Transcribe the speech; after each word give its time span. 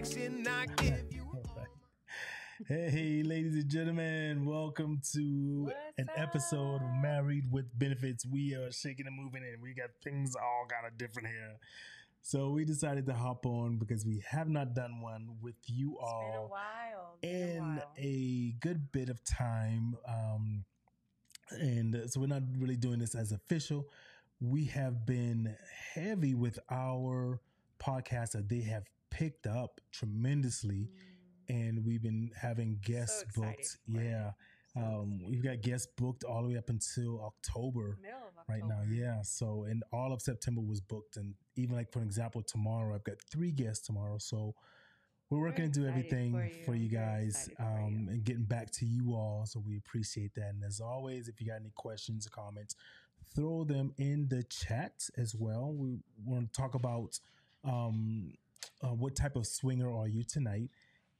affection 0.00 0.46
I 0.48 0.66
give 0.76 1.12
you. 1.12 1.22
All 1.34 1.42
right. 1.56 1.66
Hey, 2.68 3.22
ladies 3.24 3.54
and 3.54 3.68
gentlemen, 3.70 4.44
welcome 4.44 5.00
to 5.14 5.64
What's 5.64 5.76
an 5.98 6.08
episode 6.14 6.82
of? 6.82 7.02
Married 7.02 7.50
with 7.50 7.66
Benefits. 7.78 8.26
We 8.26 8.54
are 8.54 8.70
shaking 8.70 9.06
and 9.06 9.16
moving, 9.16 9.42
and 9.42 9.62
we 9.62 9.72
got 9.74 9.88
things 10.04 10.34
all 10.36 10.66
kind 10.68 10.86
of 10.86 10.98
different 10.98 11.28
here. 11.28 11.56
So 12.20 12.50
we 12.50 12.66
decided 12.66 13.06
to 13.06 13.14
hop 13.14 13.46
on 13.46 13.78
because 13.78 14.04
we 14.04 14.22
have 14.28 14.48
not 14.48 14.74
done 14.74 15.00
one 15.00 15.36
with 15.40 15.54
you 15.66 15.96
It's 16.00 16.12
been 16.12 16.20
a 16.20 16.36
all 16.36 16.48
while. 16.50 17.16
Been 17.22 17.30
a 17.30 17.56
in 17.56 17.66
while. 17.76 17.92
a 17.98 18.54
good 18.60 18.92
bit 18.92 19.08
of 19.08 19.24
time. 19.24 19.96
Um, 20.06 20.64
and 21.50 22.04
so 22.08 22.20
we're 22.20 22.26
not 22.26 22.42
really 22.58 22.76
doing 22.76 22.98
this 22.98 23.14
as 23.14 23.32
official. 23.32 23.86
We 24.40 24.66
have 24.66 25.06
been 25.06 25.56
heavy 25.94 26.34
with 26.34 26.58
our 26.70 27.40
podcast 27.82 28.32
that 28.32 28.48
they 28.50 28.60
have 28.60 28.84
picked 29.10 29.46
up 29.46 29.80
tremendously, 29.92 30.90
and 31.48 31.84
we've 31.84 32.02
been 32.02 32.30
having 32.40 32.78
guests 32.82 33.22
excited 33.22 33.56
booked. 33.56 33.76
for 33.92 34.00
it. 34.00 34.04
Yeah, 34.04 34.30
um, 34.76 35.20
we've 35.26 35.42
got 35.42 35.62
guests 35.62 35.88
booked 35.96 36.24
all 36.24 36.42
the 36.42 36.50
way 36.50 36.56
up 36.56 36.68
until 36.70 37.20
October 37.24 37.98
Middle 38.00 38.18
of 38.18 38.38
October. 38.38 38.44
right 38.48 38.66
now. 38.66 38.82
Yeah. 38.88 39.22
So, 39.22 39.64
and 39.64 39.82
all 39.92 40.12
of 40.12 40.22
September 40.22 40.60
was 40.60 40.80
booked. 40.80 41.16
And 41.16 41.34
even 41.56 41.74
like, 41.76 41.92
for 41.92 42.02
example, 42.02 42.42
tomorrow, 42.42 42.94
I've 42.94 43.04
got 43.04 43.16
three 43.30 43.50
guests 43.50 43.86
tomorrow. 43.86 44.18
So 44.18 44.54
we're 45.28 45.40
working 45.40 45.70
to 45.70 45.80
do 45.80 45.86
everything 45.86 46.32
for 46.32 46.48
for 46.66 46.74
you. 46.74 46.88
you, 46.88 46.98
I'm 46.98 47.04
very 47.04 47.22
guys 47.26 47.48
excited 47.48 47.56
for 47.56 47.82
um, 47.82 47.98
you. 48.04 48.10
and 48.10 48.24
getting 48.24 48.44
back 48.44 48.70
to 48.72 48.86
you 48.86 49.14
all. 49.14 49.44
So 49.46 49.62
we 49.66 49.76
appreciate 49.76 50.34
that. 50.34 50.50
And 50.50 50.64
as 50.64 50.80
always, 50.80 51.28
if 51.28 51.40
you 51.40 51.48
got 51.48 51.56
any 51.56 51.72
questions 51.74 52.26
or 52.26 52.30
comments, 52.30 52.76
throw 53.34 53.64
them 53.64 53.92
in 53.98 54.28
the 54.28 54.44
chat 54.44 55.08
as 55.16 55.34
well. 55.34 55.72
We 55.72 55.98
want 56.24 56.52
to 56.52 56.60
talk 56.60 56.74
about 56.74 57.18
um, 57.64 58.34
uh, 58.82 58.88
what 58.88 59.14
type 59.16 59.36
of 59.36 59.46
swinger 59.46 59.90
are 59.94 60.08
you 60.08 60.22
tonight? 60.24 60.70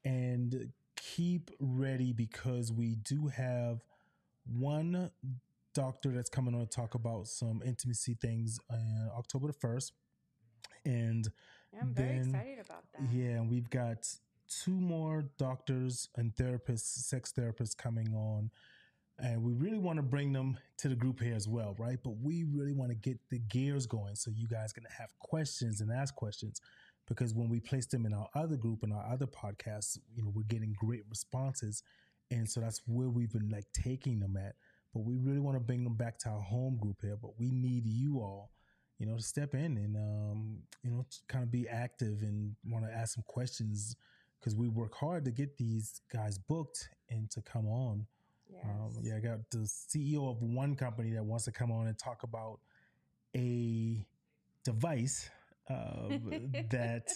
And 0.05 0.73
keep 0.97 1.51
ready 1.61 2.13
because 2.13 2.73
we 2.73 2.97
do 2.97 3.29
have 3.29 3.81
one 4.47 5.11
doctor 5.75 6.11
that's 6.11 6.31
coming 6.31 6.55
on 6.55 6.61
to 6.61 6.67
talk 6.67 6.95
about 6.95 7.27
some 7.29 7.63
intimacy 7.65 8.15
things 8.15 8.59
on 8.71 9.11
October 9.17 9.47
the 9.49 9.53
1st. 9.53 9.93
And 10.85 11.29
Yeah, 11.73 11.81
I'm 11.83 11.95
very 11.95 12.19
then- 12.19 12.29
excited 12.29 12.59
about 12.59 12.85
that. 12.93 13.13
yeah, 13.13 13.31
and 13.39 13.51
we've 13.51 13.71
got 13.71 14.09
two 14.49 14.81
more 14.81 15.23
doctors 15.39 16.09
and 16.17 16.35
therapists, 16.35 16.81
sex 17.05 17.33
therapists 17.33 17.77
coming 17.77 18.13
on. 18.15 18.51
And 19.19 19.43
we 19.45 19.53
really 19.53 19.79
want 19.79 19.99
to 19.99 20.03
bring 20.03 20.33
them 20.33 20.57
to 20.79 20.89
the 20.89 20.97
group 20.97 21.21
here 21.21 21.35
as 21.35 21.47
well, 21.47 21.75
right? 21.79 21.99
But 22.03 22.17
we 22.23 22.43
really 22.45 22.73
want 22.73 22.91
to 22.91 22.97
get 22.97 23.19
the 23.29 23.39
gears 23.39 23.87
going 23.87 24.17
so 24.17 24.31
you 24.31 24.49
guys 24.49 24.73
can 24.73 24.85
have 24.99 25.17
questions 25.19 25.83
and 25.83 25.93
ask 25.93 26.15
questions. 26.15 26.61
Because 27.11 27.35
when 27.35 27.51
we 27.51 27.61
place 27.61 27.87
them 27.87 28.07
in 28.07 28.15
our 28.15 28.29
other 28.35 28.57
group 28.57 28.83
and 28.83 28.95
our 28.95 29.05
other 29.13 29.27
podcasts, 29.27 29.99
you 30.15 30.23
know, 30.23 30.33
we're 30.35 30.45
getting 30.45 30.75
great 30.79 31.03
responses. 31.11 31.83
And 32.31 32.49
so 32.49 32.61
that's 32.61 32.81
where 32.87 33.11
we've 33.11 33.33
been 33.33 33.51
like 33.51 33.67
taking 33.75 34.21
them 34.21 34.39
at. 34.39 34.55
But 34.95 35.01
we 35.01 35.17
really 35.17 35.41
want 35.41 35.57
to 35.57 35.61
bring 35.61 35.85
them 35.85 35.97
back 35.97 36.19
to 36.21 36.31
our 36.31 36.41
home 36.41 36.79
group 36.81 37.03
here. 37.03 37.19
But 37.21 37.33
we 37.39 37.51
need 37.51 37.87
you 37.87 38.21
all 38.21 38.51
you 39.01 39.07
know, 39.07 39.17
to 39.17 39.23
step 39.23 39.55
in 39.55 39.79
and 39.79 39.97
um, 39.97 40.59
you 40.85 40.91
know, 40.91 41.05
kind 41.27 41.43
of 41.43 41.51
be 41.51 41.67
active 41.67 42.21
and 42.21 42.55
want 42.67 42.85
to 42.85 42.93
ask 42.93 43.15
some 43.15 43.25
questions 43.27 43.97
because 44.39 44.55
we 44.55 44.69
work 44.69 44.95
hard 44.95 45.25
to 45.25 45.31
get 45.31 45.57
these 45.57 46.03
guys 46.13 46.39
booked 46.39 46.91
and 47.09 47.31
to 47.31 47.41
come 47.41 47.67
on. 47.67 48.07
Yes. 48.53 48.63
Um, 48.65 48.93
yeah, 49.03 49.17
I 49.17 49.21
got 49.21 49.39
the 49.51 49.59
CEO 49.59 50.31
of 50.31 50.43
one 50.43 50.77
company 50.77 51.13
that 51.13 51.25
wants 51.25 51.47
to 51.47 51.53
come 51.53 51.73
on 51.73 51.87
and 51.87 51.99
talk 51.99 52.25
about 52.25 52.61
a 53.35 54.05
device 54.65 55.31
uh, 55.71 56.09
that 56.71 57.09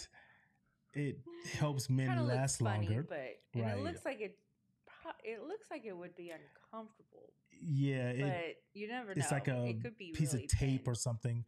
it 0.93 1.19
helps 1.59 1.91
men 1.91 2.07
Kinda 2.09 2.23
last 2.23 2.59
funny, 2.61 2.87
longer. 2.89 3.07
but 3.09 3.19
and 3.55 3.63
Right. 3.65 3.77
it 3.79 3.83
looks 3.83 4.05
like 4.05 4.21
it. 4.21 4.39
It 5.23 5.43
looks 5.43 5.67
like 5.71 5.85
it 5.85 5.95
would 5.97 6.15
be 6.17 6.31
uncomfortable, 6.31 7.33
yeah, 7.61 8.09
it, 8.11 8.21
but 8.21 8.57
you 8.73 8.89
never 8.89 9.09
know. 9.15 9.21
it's 9.23 9.31
like 9.33 9.49
a 9.49 9.67
it 9.67 9.83
could 9.83 9.99
be 9.99 10.13
piece 10.13 10.33
really 10.33 10.45
of 10.45 10.51
tape 10.51 10.85
thin. 10.85 10.93
or 10.93 10.95
something 10.95 11.45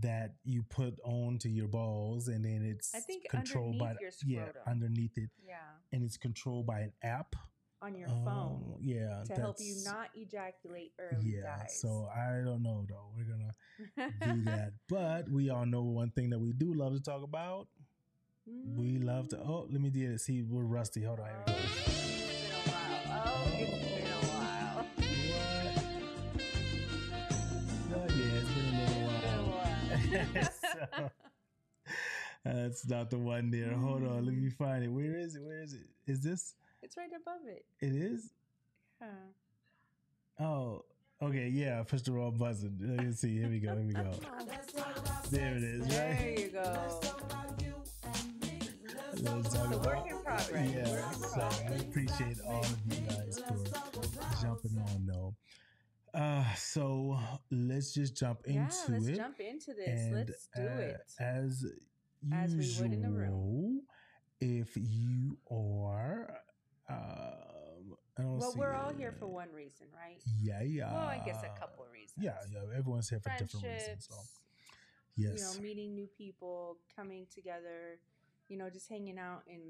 that 0.00 0.34
you 0.44 0.62
put 0.68 0.94
onto 1.04 1.48
your 1.48 1.68
balls 1.68 2.28
and 2.28 2.44
then 2.44 2.62
it's 2.62 2.94
I 2.94 3.00
think 3.00 3.24
controlled 3.30 3.78
by 3.78 3.94
yeah 4.26 4.48
underneath 4.66 5.16
it 5.16 5.30
yeah 5.42 5.54
and 5.92 6.04
it's 6.04 6.18
controlled 6.18 6.66
by 6.66 6.80
an 6.80 6.92
app 7.02 7.34
on 7.80 7.94
your 7.94 8.08
Um, 8.08 8.24
phone 8.24 8.74
yeah 8.80 9.22
to 9.26 9.34
help 9.34 9.56
you 9.60 9.76
not 9.84 10.08
ejaculate 10.14 10.92
early. 10.98 11.34
yeah 11.36 11.58
guys. 11.58 11.78
so 11.80 12.08
i 12.14 12.42
don't 12.44 12.62
know 12.62 12.84
though 12.88 13.10
we're 13.16 13.24
gonna 13.24 13.54
do 14.34 14.42
that 14.44 14.72
but 14.88 15.28
we 15.30 15.48
all 15.50 15.64
know 15.66 15.82
one 15.82 16.10
thing 16.10 16.30
that 16.30 16.38
we 16.40 16.52
do 16.52 16.74
love 16.74 16.94
to 16.94 17.00
talk 17.00 17.22
about 17.22 17.68
we 18.76 18.98
love 18.98 19.28
to 19.28 19.38
oh 19.38 19.66
let 19.70 19.80
me 19.80 19.90
do 19.90 20.10
it 20.10 20.20
see 20.20 20.42
we're 20.42 20.64
rusty 20.64 21.02
hold 21.02 21.20
on 21.20 21.28
Oh, 21.30 21.52
it's 21.54 21.84
been 21.86 22.52
a 22.52 22.70
while. 22.70 23.24
Oh, 23.24 23.50
it's 23.58 23.70
been 23.86 24.06
a 24.06 24.26
while. 24.26 24.86
What? 27.90 28.10
yeah 28.10 28.40
it's 28.40 28.50
been 28.54 28.66
a 28.66 28.76
little 28.78 29.02
while 29.06 29.62
It's 29.92 30.60
been 30.60 30.82
a 30.82 31.00
while. 31.00 31.10
so, 31.10 31.10
that's 32.44 32.86
not 32.88 33.10
the 33.10 33.18
one 33.18 33.50
there 33.50 33.72
hold 33.74 34.02
on 34.06 34.24
let 34.26 34.34
me 34.34 34.48
find 34.58 34.84
it 34.84 34.88
where 34.88 35.16
is 35.16 35.34
it 35.36 35.42
where 35.42 35.62
is 35.62 35.74
it 35.74 35.86
is 36.06 36.20
this 36.22 36.54
It's 36.88 36.96
right 36.96 37.10
above 37.14 37.46
it. 37.46 37.66
it 37.80 37.92
is 37.94 38.30
Huh. 38.98 40.42
Oh, 40.42 40.84
okay, 41.20 41.48
yeah. 41.48 41.80
I 41.80 41.82
pushed 41.82 42.06
the 42.06 42.12
wrong 42.12 42.36
button. 42.38 42.78
Let 42.80 43.04
me 43.06 43.12
see. 43.12 43.38
Here 43.38 43.48
we 43.50 43.58
go. 43.60 43.76
Here 43.76 43.86
we 43.86 43.92
go. 43.92 44.10
There 45.30 45.54
it 45.54 45.62
is. 45.62 45.86
There 45.86 46.14
Right. 46.16 46.38
you 46.40 46.48
go. 46.48 46.62
Let's 46.62 47.06
talk 47.06 47.18
The 49.68 49.76
about- 49.76 49.84
work 49.86 50.06
in 50.10 50.18
progress. 50.22 50.74
Yeah. 50.74 51.10
So 51.10 51.28
progress. 51.28 51.70
we 51.70 51.76
appreciate 51.88 52.40
all 52.46 52.60
of 52.64 52.80
you 52.86 53.00
guys 53.02 53.38
for 53.38 54.42
jumping 54.42 54.78
on, 54.78 55.06
though. 55.06 55.34
Uh, 56.14 56.54
so 56.54 57.18
let's 57.50 57.92
just 57.92 58.16
jump 58.16 58.40
into 58.46 58.58
Yeah, 58.58 58.64
into 58.86 58.92
let's 58.92 59.06
it. 59.08 59.16
jump 59.16 59.40
into 59.40 59.74
this. 59.74 59.88
and 60.00 60.14
let's 60.14 60.48
do 60.56 60.62
uh, 60.62 60.64
it. 60.80 61.00
as 61.20 61.66
As 62.32 62.54
we 62.56 62.64
usual. 62.64 62.88
would 62.88 62.94
in 62.96 63.02
the 63.02 63.10
room. 63.10 63.82
If 64.40 64.76
you 64.76 65.36
are, 65.50 66.38
um, 66.88 67.96
I 68.18 68.22
don't 68.22 68.38
Well, 68.38 68.54
we're 68.56 68.74
all 68.74 68.92
here 68.92 69.12
for 69.12 69.26
one 69.26 69.48
reason, 69.54 69.86
right? 69.94 70.20
Yeah, 70.40 70.62
yeah. 70.62 70.92
Well, 70.92 71.02
I 71.06 71.20
guess 71.24 71.42
a 71.42 71.58
couple 71.58 71.84
of 71.84 71.92
reasons. 71.92 72.18
Yeah, 72.20 72.34
yeah. 72.52 72.76
Everyone's 72.76 73.08
here 73.08 73.20
for 73.20 73.30
different 73.38 73.64
reasons. 73.66 74.06
So. 74.10 74.16
Yes. 75.16 75.32
you 75.38 75.44
know, 75.44 75.60
meeting 75.68 75.94
new 75.94 76.06
people, 76.16 76.78
coming 76.94 77.26
together, 77.34 77.98
you 78.48 78.56
know, 78.56 78.70
just 78.70 78.88
hanging 78.88 79.18
out 79.18 79.42
in 79.48 79.60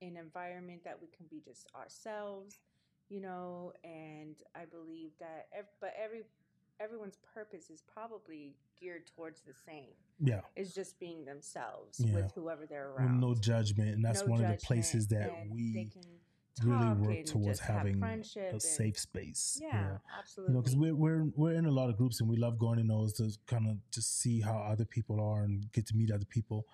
an 0.00 0.16
environment 0.16 0.82
that 0.84 0.96
we 1.00 1.08
can 1.08 1.26
be 1.28 1.40
just 1.44 1.66
ourselves, 1.74 2.58
you 3.08 3.20
know, 3.20 3.72
and 3.84 4.36
I 4.54 4.64
believe 4.64 5.10
that 5.18 5.48
ev- 5.56 5.66
but 5.80 5.92
every 6.02 6.22
everyone's 6.80 7.18
purpose 7.34 7.68
is 7.70 7.82
probably 7.92 8.54
geared 8.80 9.06
towards 9.14 9.42
the 9.42 9.52
same. 9.66 9.90
yeah. 10.20 10.40
Is 10.56 10.72
just 10.74 10.98
being 10.98 11.24
themselves 11.24 12.00
Yeah. 12.00 12.14
with 12.14 12.32
whoever 12.34 12.66
they're 12.66 12.90
around. 12.90 13.20
no 13.20 13.34
judgment. 13.34 13.94
And 13.94 14.04
that's 14.04 14.20
No 14.24 14.26
one 14.32 14.44
of 14.44 14.50
the 14.50 14.64
places 14.66 15.06
that 15.08 15.30
we 15.50 15.72
can 15.92 16.02
really 16.62 16.92
work 16.92 17.24
towards 17.24 17.60
having 17.60 18.02
a 18.02 18.60
safe 18.60 18.98
space. 18.98 19.58
Yeah, 19.62 19.92
You 19.92 19.98
absolutely. 20.18 20.54
know, 20.54 20.60
because 20.60 20.76
we're, 20.76 20.94
we're 20.94 21.24
we're 21.34 21.54
in 21.54 21.66
a 21.66 21.70
lot 21.70 21.88
of 21.90 21.96
groups 21.96 22.20
and 22.20 22.28
we 22.28 22.36
love 22.36 22.58
going 22.58 22.78
in 22.78 22.88
those 22.88 23.12
to 23.14 23.30
kind 23.46 23.68
of 23.68 23.76
just 23.90 24.20
see 24.20 24.40
how 24.40 24.58
other 24.58 24.84
people 24.84 25.20
are 25.20 25.44
and 25.44 25.70
get 25.72 25.86
to 25.86 25.96
meet 25.96 26.10
other 26.10 26.26
people. 26.26 26.66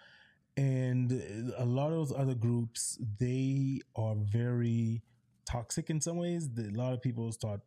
And 0.56 1.12
a 1.56 1.64
lot 1.64 1.92
of 1.92 1.98
those 1.98 2.12
other 2.12 2.34
groups, 2.34 2.98
they 3.18 3.80
are 3.94 4.16
very 4.16 5.02
toxic 5.46 5.88
in 5.88 6.00
some 6.00 6.16
ways. 6.16 6.48
A 6.58 6.76
lot 6.76 6.92
of 6.92 7.00
people 7.00 7.30
start 7.30 7.60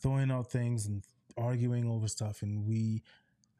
throwing 0.00 0.30
out 0.30 0.50
things 0.50 0.86
and 0.86 1.02
arguing 1.36 1.86
over 1.90 2.08
stuff, 2.08 2.40
and 2.40 2.64
we, 2.66 3.02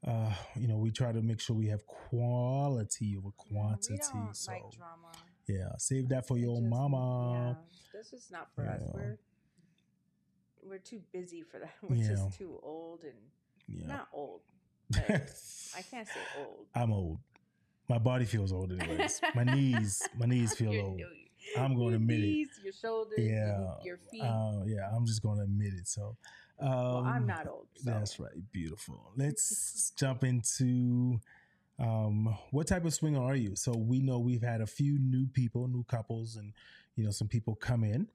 uh, 0.07 0.33
you 0.55 0.69
know, 0.69 0.79
we 0.79 0.91
try 0.91 1.13
to 1.13 1.21
make 1.21 1.41
sure 1.41 1.55
we 1.55 1.67
have 1.67 1.85
quality 1.87 3.15
over 3.19 3.31
quantity. 3.37 3.99
we 4.15 4.21
don't 4.21 4.35
so 4.37 4.53
like 4.53 4.63
drama. 4.71 5.06
Yeah, 5.48 5.69
save 5.78 6.09
that 6.10 6.27
for 6.27 6.39
your 6.39 6.57
Just- 6.60 6.71
mama. 6.71 7.33
Yeah, 7.93 7.98
this 7.98 8.13
is 8.13 8.31
not 8.31 8.48
for 8.54 8.66
us. 8.66 8.81
We're 8.95 9.19
we're 10.63 10.78
too 10.78 11.01
busy 11.13 11.43
for 11.43 11.60
that. 11.60 11.75
We're 11.83 11.97
Yeah. 11.97 12.09
just 12.09 12.33
too 12.39 12.59
old 12.63 13.01
and 13.04 13.15
Yeah, 13.69 13.87
not 13.87 14.09
old. 14.13 14.41
I 14.97 15.83
can't 15.91 16.07
say 16.09 16.21
old. 16.39 16.66
I'm 16.75 16.93
old. 16.93 17.19
My 17.89 17.98
body 17.98 18.25
feels 18.25 18.53
old, 18.53 18.72
anyways. 18.72 19.21
my 19.37 19.45
knees, 19.45 20.03
my 20.19 20.27
knees 20.33 20.54
feel 20.54 20.72
Your 20.72 20.84
old. 20.87 21.01
I'm 21.57 21.77
going 21.77 21.91
to 21.91 21.97
admit 21.97 22.19
it. 22.19 22.22
knees, 22.22 22.48
Your 22.65 22.72
shoulders, 22.72 23.19
Yeah, 23.19 23.59
your, 23.60 23.78
your 23.84 23.98
feet. 24.10 24.22
Uh, 24.22 24.65
yeah, 24.66 24.91
I'm 24.93 25.07
just 25.07 25.22
going 25.22 25.39
to 25.39 25.45
admit 25.45 25.72
it. 25.75 25.87
So, 25.87 26.16
um, 26.59 26.69
well, 26.69 27.04
I'm 27.04 27.27
not 27.27 27.47
old. 27.47 27.69
So. 27.77 27.89
That's 27.91 28.19
right. 28.19 28.33
Beautiful. 28.51 29.13
Let's 29.16 29.93
jump 29.97 30.25
into 30.25 31.21
um, 31.78 32.37
what 32.51 32.67
type 32.67 32.84
of 32.84 32.95
swinger 32.95 33.23
are 33.23 33.37
you? 33.37 33.55
So 33.57 33.73
we 33.77 34.01
know 34.01 34.19
we've 34.19 34.43
had 34.43 34.61
a 34.61 34.67
few 34.67 34.99
new 34.99 35.27
people, 35.27 35.69
new 35.69 35.84
couples, 35.84 36.37
and 36.37 36.53
you 36.97 37.05
know 37.05 37.11
some 37.11 37.28
people 37.28 37.55
come 37.55 37.84
in, 37.84 38.09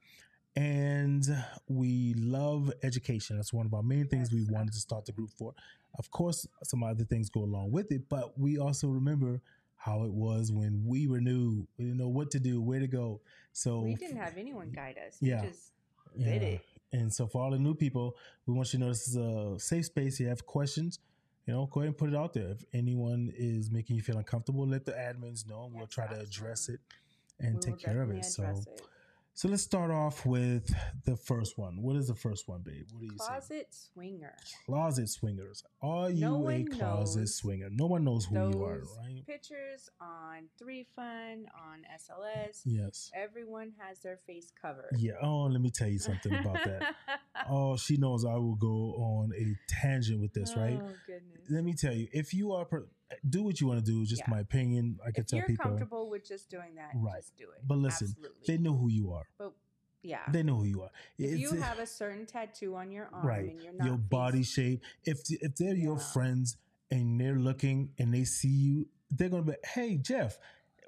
and 0.56 1.24
we 1.68 2.14
love 2.18 2.72
education. 2.84 3.38
That's 3.38 3.54
one 3.54 3.66
of 3.66 3.74
our 3.74 3.84
main 3.84 4.08
things 4.08 4.32
we 4.32 4.46
wanted 4.50 4.74
to 4.74 4.80
start 4.80 5.06
the 5.06 5.12
group 5.12 5.30
for. 5.38 5.54
Of 6.00 6.10
course, 6.12 6.48
some 6.64 6.84
other 6.84 7.04
things 7.04 7.30
go 7.30 7.42
along 7.44 7.72
with 7.72 7.92
it, 7.92 8.10
but 8.10 8.38
we 8.40 8.58
also 8.58 8.88
remember 8.88 9.42
how 9.76 10.04
it 10.04 10.14
was 10.14 10.52
when 10.52 10.84
we 10.86 11.08
were 11.08 11.20
new. 11.20 11.68
We 11.78 11.86
didn't 11.86 11.98
know 11.98 12.08
what 12.08 12.32
to 12.32 12.40
do, 12.40 12.62
where 12.62 12.80
to 12.80 12.88
go. 12.88 13.22
So 13.52 13.80
we 13.80 13.96
didn't 13.96 14.18
have 14.18 14.38
anyone 14.38 14.72
guide 14.72 14.98
us. 15.08 15.18
We 15.22 15.30
Yeah. 15.30 15.42
just 15.46 15.72
did 16.18 16.44
it. 16.44 16.62
And 16.94 17.12
so 17.12 17.26
for 17.26 17.42
all 17.42 17.52
the 17.52 17.58
new 17.58 17.74
people, 17.74 18.16
we 18.46 18.54
want 18.54 18.74
you 18.74 18.80
to 18.80 18.86
know 18.86 18.90
this 18.92 19.08
is 19.08 19.16
a 19.16 19.58
safe 19.60 19.86
space. 19.86 20.20
You 20.20 20.28
have 20.28 20.46
questions, 20.46 21.00
you 21.46 21.54
know, 21.54 21.66
go 21.68 21.82
ahead 21.82 21.88
and 21.90 21.98
put 21.98 22.10
it 22.10 22.16
out 22.16 22.34
there. 22.34 22.50
If 22.50 22.64
anyone 22.74 23.32
is 23.36 23.72
making 23.72 23.96
you 23.96 24.02
feel 24.02 24.18
uncomfortable, 24.18 24.68
let 24.68 24.86
the 24.86 24.94
admins 24.94 25.48
know. 25.48 25.64
and 25.66 25.74
we'll 25.74 25.88
Yes, 25.88 25.94
try 25.94 26.08
to 26.08 26.20
address 26.20 26.70
it 26.70 26.80
and 27.40 27.54
will 27.56 27.62
take 27.62 27.80
care 27.80 28.02
of 28.02 28.12
it. 28.12 28.26
So 28.26 28.44
it. 28.44 28.82
So 29.42 29.48
let's 29.48 29.64
start 29.64 29.90
off 29.90 30.24
with 30.24 30.72
the 31.04 31.16
first 31.16 31.58
one. 31.58 31.82
What 31.82 31.96
is 31.96 32.10
the 32.10 32.14
first 32.14 32.48
one, 32.48 32.62
babe? 32.62 32.86
What 32.92 33.00
do 33.00 33.06
you 33.08 33.18
say? 33.18 33.26
Closet 33.26 33.68
swinger. 33.72 34.36
Closet 34.68 35.10
swingers. 35.10 35.64
Are 35.82 36.12
you 36.12 36.22
No 36.22 36.48
a 36.48 36.64
closet 36.64 37.28
swinger? 37.28 37.70
No 37.72 37.88
one 37.88 38.04
knows 38.04 38.26
who 38.26 38.36
you 38.36 38.64
are, 38.64 38.84
right? 39.00 39.26
pictures 39.26 39.90
on 40.00 40.44
Three 40.60 40.86
Fun, 40.96 41.48
on 41.56 41.80
SLS, 41.92 42.62
Yes. 42.66 43.10
everyone 43.16 43.72
has 43.80 44.00
their 44.02 44.20
face 44.28 44.52
covered. 44.62 44.96
Yeah. 45.00 45.14
Oh, 45.24 45.46
let 45.46 45.60
me 45.60 45.72
tell 45.72 45.88
you 45.88 45.98
something 45.98 46.36
about 46.36 46.64
that. 46.64 46.96
Oh, 47.50 47.76
she 47.76 47.98
knows 47.98 48.24
I 48.24 48.36
will 48.36 48.54
go 48.56 48.94
on 48.98 49.32
a 49.36 49.56
tangent 49.68 50.22
with 50.22 50.32
this, 50.32 50.56
right? 50.56 50.80
Oh 50.80 50.94
goodness. 51.08 51.48
Let 51.50 51.64
me 51.64 51.74
tell 51.74 51.94
you, 51.94 52.08
if 52.14 52.36
you 52.36 52.52
are, 52.52 52.66
per- 52.66 52.86
do 53.30 53.44
what 53.44 53.60
you 53.62 53.68
want 53.68 53.84
to 53.84 53.86
do. 53.86 54.06
Just 54.06 54.22
Yeah. 54.22 54.30
my 54.32 54.40
opinion. 54.40 55.00
I 55.06 55.12
can 55.12 55.22
if 55.22 55.28
tell 55.28 55.38
you're 55.40 55.48
people 55.48 55.66
comfortable 55.66 56.10
with 56.10 56.26
just 56.26 56.50
doing 56.50 56.76
that, 56.76 56.92
Right. 56.96 57.18
just 57.22 57.36
do 57.38 57.50
it. 57.52 57.62
But 57.68 57.78
listen, 57.78 58.08
Absolutely. 58.08 58.46
they 58.48 58.58
know 58.58 58.76
who 58.76 58.90
you 58.90 59.12
are. 59.12 59.28
but 59.38 59.54
yeah, 60.04 60.30
They 60.32 60.42
know 60.44 60.58
who 60.58 60.66
you 60.66 60.82
are. 60.82 60.92
if 61.18 61.40
you 61.40 61.54
have 61.62 61.78
a 61.80 61.86
certain 61.86 62.26
tattoo 62.26 62.76
on 62.76 62.92
your 62.92 63.08
arm 63.14 63.26
right, 63.28 63.50
and 63.52 63.62
you're 63.62 63.74
not 63.74 63.86
your 63.86 63.98
body 63.98 64.44
shape. 64.44 64.82
If 65.04 65.22
if 65.30 65.56
they're 65.56 65.76
your 65.76 66.00
friends 66.00 66.58
and 66.90 67.20
they're 67.22 67.38
looking 67.38 67.94
and 68.00 68.14
they 68.14 68.24
see 68.24 68.48
you, 68.50 68.88
they're 69.12 69.30
gonna 69.30 69.44
be, 69.44 69.54
hey 69.64 69.98
Jeff, 69.98 70.38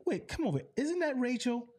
wait, 0.05 0.27
come 0.27 0.47
over. 0.47 0.61
Isn't 0.75 0.99
that 0.99 1.19
Rachel? 1.19 1.69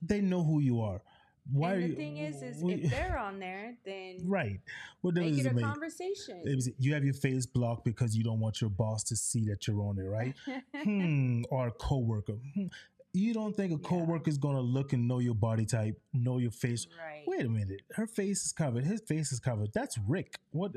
They 0.00 0.20
know 0.20 0.44
who 0.44 0.60
you 0.60 0.80
are. 0.80 1.02
Why 1.50 1.74
and 1.74 1.82
the 1.84 1.88
you? 1.88 1.94
thing 1.96 2.16
is, 2.18 2.42
is 2.42 2.62
we- 2.62 2.74
if 2.74 2.90
they're 2.90 3.18
on 3.28 3.38
there, 3.38 3.74
then 3.84 4.18
right, 4.24 4.60
what 5.00 5.14
make 5.14 5.34
difference 5.34 5.40
it 5.40 5.42
does 5.42 5.46
a 5.46 5.50
it 5.50 5.54
make? 5.56 5.64
conversation. 5.64 6.42
Was- 6.44 6.70
You 6.78 6.94
have 6.94 7.04
your 7.04 7.14
face 7.14 7.46
blocked 7.46 7.84
because 7.84 8.16
you 8.16 8.22
don't 8.24 8.40
want 8.40 8.60
your 8.60 8.70
boss 8.70 9.02
to 9.04 9.16
see 9.16 9.44
that 9.46 9.66
you're 9.66 9.80
on 9.80 9.96
there, 9.96 10.10
right? 10.10 10.34
hmm, 10.84 11.42
or 11.50 11.68
a 11.68 11.72
coworker. 11.72 12.36
Hmm. 12.54 12.66
You 13.14 13.32
don't 13.32 13.56
think 13.56 13.72
a 13.72 13.76
Yeah. 13.82 13.88
coworker 13.88 14.28
is 14.28 14.36
gonna 14.38 14.60
look 14.60 14.92
and 14.92 15.08
know 15.08 15.18
your 15.18 15.34
body 15.34 15.64
type, 15.64 15.98
know 16.12 16.38
your 16.38 16.50
face? 16.50 16.86
right. 17.02 17.24
Wait 17.26 17.44
a 17.46 17.48
minute, 17.48 17.80
her 17.94 18.06
face 18.06 18.44
is 18.44 18.52
covered. 18.52 18.84
His 18.84 19.00
face 19.00 19.32
is 19.32 19.40
covered. 19.40 19.70
That's 19.72 19.96
Rick. 20.06 20.38
What? 20.50 20.72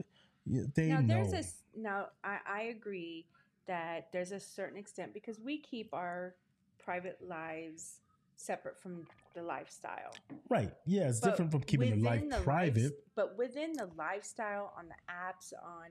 They 0.45 0.88
now 0.88 1.01
know. 1.01 1.07
there's 1.15 1.33
a 1.33 1.38
s- 1.38 1.63
now 1.75 2.07
I, 2.24 2.38
I 2.47 2.62
agree 2.63 3.25
that 3.67 4.07
there's 4.12 4.31
a 4.31 4.39
certain 4.39 4.77
extent 4.77 5.13
because 5.13 5.39
we 5.39 5.59
keep 5.59 5.94
our 5.94 6.33
private 6.83 7.19
lives 7.21 8.00
separate 8.35 8.79
from 8.79 9.05
the 9.33 9.41
lifestyle. 9.43 10.13
right. 10.49 10.71
Yeah, 10.85 11.09
it's 11.09 11.19
But 11.19 11.31
different 11.31 11.51
from 11.51 11.61
keeping 11.61 11.91
the 12.01 12.03
life 12.09 12.27
the 12.29 12.37
private. 12.37 12.93
but 13.15 13.37
within 13.37 13.73
the 13.73 13.89
lifestyle 13.97 14.73
on 14.77 14.85
the 14.89 14.95
apps 15.11 15.53
on 15.63 15.89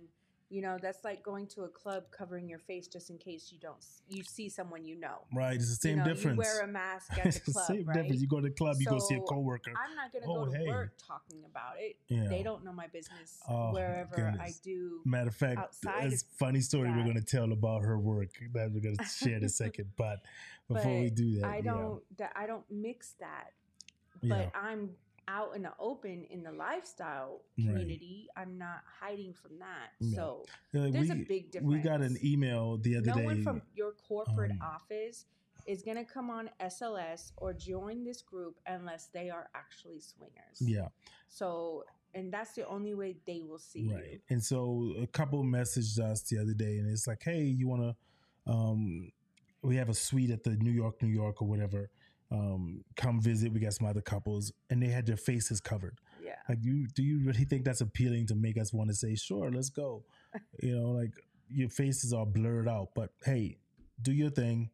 you 0.51 0.61
know 0.61 0.77
that's 0.83 1.05
like 1.05 1.23
going 1.23 1.47
to 1.47 1.63
a 1.63 1.69
club 1.69 2.03
covering 2.11 2.49
your 2.49 2.59
face 2.59 2.89
just 2.89 3.09
in 3.09 3.17
case 3.19 3.51
you 3.53 3.59
don't 3.61 3.77
you 4.09 4.23
see 4.25 4.49
someone 4.49 4.85
you 4.85 4.97
know. 4.99 5.25
right. 5.35 5.55
It's 5.55 5.69
the 5.71 5.77
same 5.77 5.91
you 5.93 5.97
know, 5.99 6.05
difference. 6.05 6.37
You 6.37 6.43
wear 6.43 6.61
a 6.63 6.67
mask 6.67 7.17
at 7.17 7.25
the 7.33 7.41
the 7.47 7.53
club, 7.53 7.67
same 7.67 7.85
right? 7.87 7.95
difference. 7.95 8.21
You 8.21 8.27
go 8.29 8.37
to 8.41 8.49
the 8.49 8.55
club, 8.55 8.77
you 8.81 8.87
go 8.87 8.99
see 8.99 9.15
a 9.15 9.21
coworker. 9.21 9.71
I'm 9.77 9.95
not 9.95 10.13
gonna 10.13 10.27
Oh, 10.29 10.45
go 10.47 10.53
to 10.53 10.59
hey. 10.59 10.67
work 10.67 10.93
talking 11.07 11.45
about 11.49 11.75
it. 11.79 11.97
Yeah. 12.09 12.29
They 12.29 12.43
don't 12.43 12.65
know 12.65 12.73
my 12.73 12.89
business 12.89 13.39
Oh, 13.49 13.73
wherever 13.73 14.35
I 14.41 14.53
do. 14.63 15.01
Matter 15.05 15.29
of 15.29 15.37
fact, 15.37 15.59
outside 15.59 16.13
a 16.13 16.17
funny 16.39 16.61
story 16.61 16.91
we're 16.91 17.05
going 17.05 17.15
to 17.15 17.25
tell 17.25 17.53
about 17.53 17.83
her 17.85 17.99
work 17.99 18.31
that 18.53 18.73
we're 18.73 18.81
going 18.81 18.97
to 18.99 19.05
share 19.05 19.37
in 19.37 19.45
a 19.45 19.49
second. 19.49 19.93
But 19.97 20.21
before 20.69 21.01
we 21.01 21.11
do 21.11 21.41
that, 21.41 21.47
I 21.47 21.61
don't 21.61 22.03
that 22.19 22.33
I 22.35 22.47
don't 22.47 22.65
mix 22.71 23.15
that. 23.21 23.53
Yeah. 24.21 24.37
But 24.53 24.59
I'm 24.59 24.91
out 25.31 25.55
in 25.55 25.63
the 25.63 25.73
open 25.79 26.25
in 26.31 26.43
the 26.43 26.53
lifestyle 26.53 27.43
Right. 27.59 27.67
community. 27.67 28.29
I'm 28.37 28.59
not 28.59 28.81
hiding 29.01 29.33
from 29.33 29.59
that. 29.59 29.91
Yeah. 30.01 30.17
So 30.17 30.45
like, 30.73 30.93
there's 30.93 31.09
we, 31.11 31.23
a 31.23 31.27
big 31.27 31.51
difference. 31.53 31.73
we 31.75 31.79
got 31.81 32.01
an 32.01 32.17
email 32.25 32.77
the 32.79 32.97
other 32.97 33.07
no 33.07 33.15
day. 33.15 33.25
one 33.25 33.43
from 33.43 33.63
your 33.75 33.93
corporate 34.09 34.51
um, 34.53 34.63
office 34.63 35.27
is 35.67 35.83
gonna 35.83 36.05
come 36.05 36.31
on 36.31 36.51
SLS 36.61 37.33
or 37.37 37.53
join 37.53 38.03
this 38.05 38.23
group 38.23 38.59
unless 38.67 39.07
they 39.13 39.31
are 39.31 39.49
actually 39.55 40.01
swingers. 40.01 40.59
yeah, 40.61 40.89
So 41.29 41.85
and 42.13 42.33
that's 42.33 42.55
the 42.55 42.67
only 42.67 42.95
way 42.95 43.17
they 43.25 43.43
will 43.47 43.59
see 43.59 43.89
right. 43.95 44.13
you. 44.15 44.19
And 44.31 44.43
so 44.43 44.95
a 45.01 45.07
couple 45.07 45.45
messaged 45.45 45.99
us 46.01 46.23
the 46.23 46.39
other 46.39 46.55
day, 46.55 46.79
and 46.79 46.91
it's 46.91 47.07
like, 47.07 47.23
hey, 47.23 47.43
you 47.43 47.69
want 47.69 47.83
to? 47.83 48.53
Um, 48.53 49.13
we 49.63 49.77
have 49.77 49.91
a 49.91 49.95
suite 49.95 50.31
at 50.31 50.43
the 50.43 50.57
New 50.57 50.73
York, 50.73 51.01
New 51.03 51.09
York, 51.09 51.41
or 51.43 51.47
whatever. 51.47 51.91
Um, 52.33 52.85
come 52.97 53.21
visit. 53.21 53.53
We 53.53 53.59
got 53.61 53.73
some 53.73 53.89
other 53.89 54.01
couples, 54.01 54.53
and 54.71 54.81
they 54.83 54.87
had 54.87 55.05
their 55.07 55.17
faces 55.17 55.61
covered. 55.61 55.99
Yeah. 56.23 56.37
Like, 56.49 56.59
you 56.63 56.87
do 56.95 57.03
you 57.03 57.25
really 57.27 57.45
think 57.45 57.65
that's 57.65 57.81
appealing 57.81 58.27
to 58.29 58.35
make 58.37 58.57
us 58.59 58.73
want 58.73 58.89
to 58.91 58.95
say, 58.95 59.17
sure, 59.17 59.51
let's 59.51 59.71
go? 59.71 60.05
you 60.63 60.79
know, 60.79 60.91
like 60.93 61.13
your 61.49 61.69
faces 61.69 62.13
are 62.13 62.25
blurred 62.27 62.69
out, 62.69 62.91
but 62.95 63.11
hey, 63.25 63.59
do 64.03 64.13
your 64.13 64.31
thing. 64.31 64.71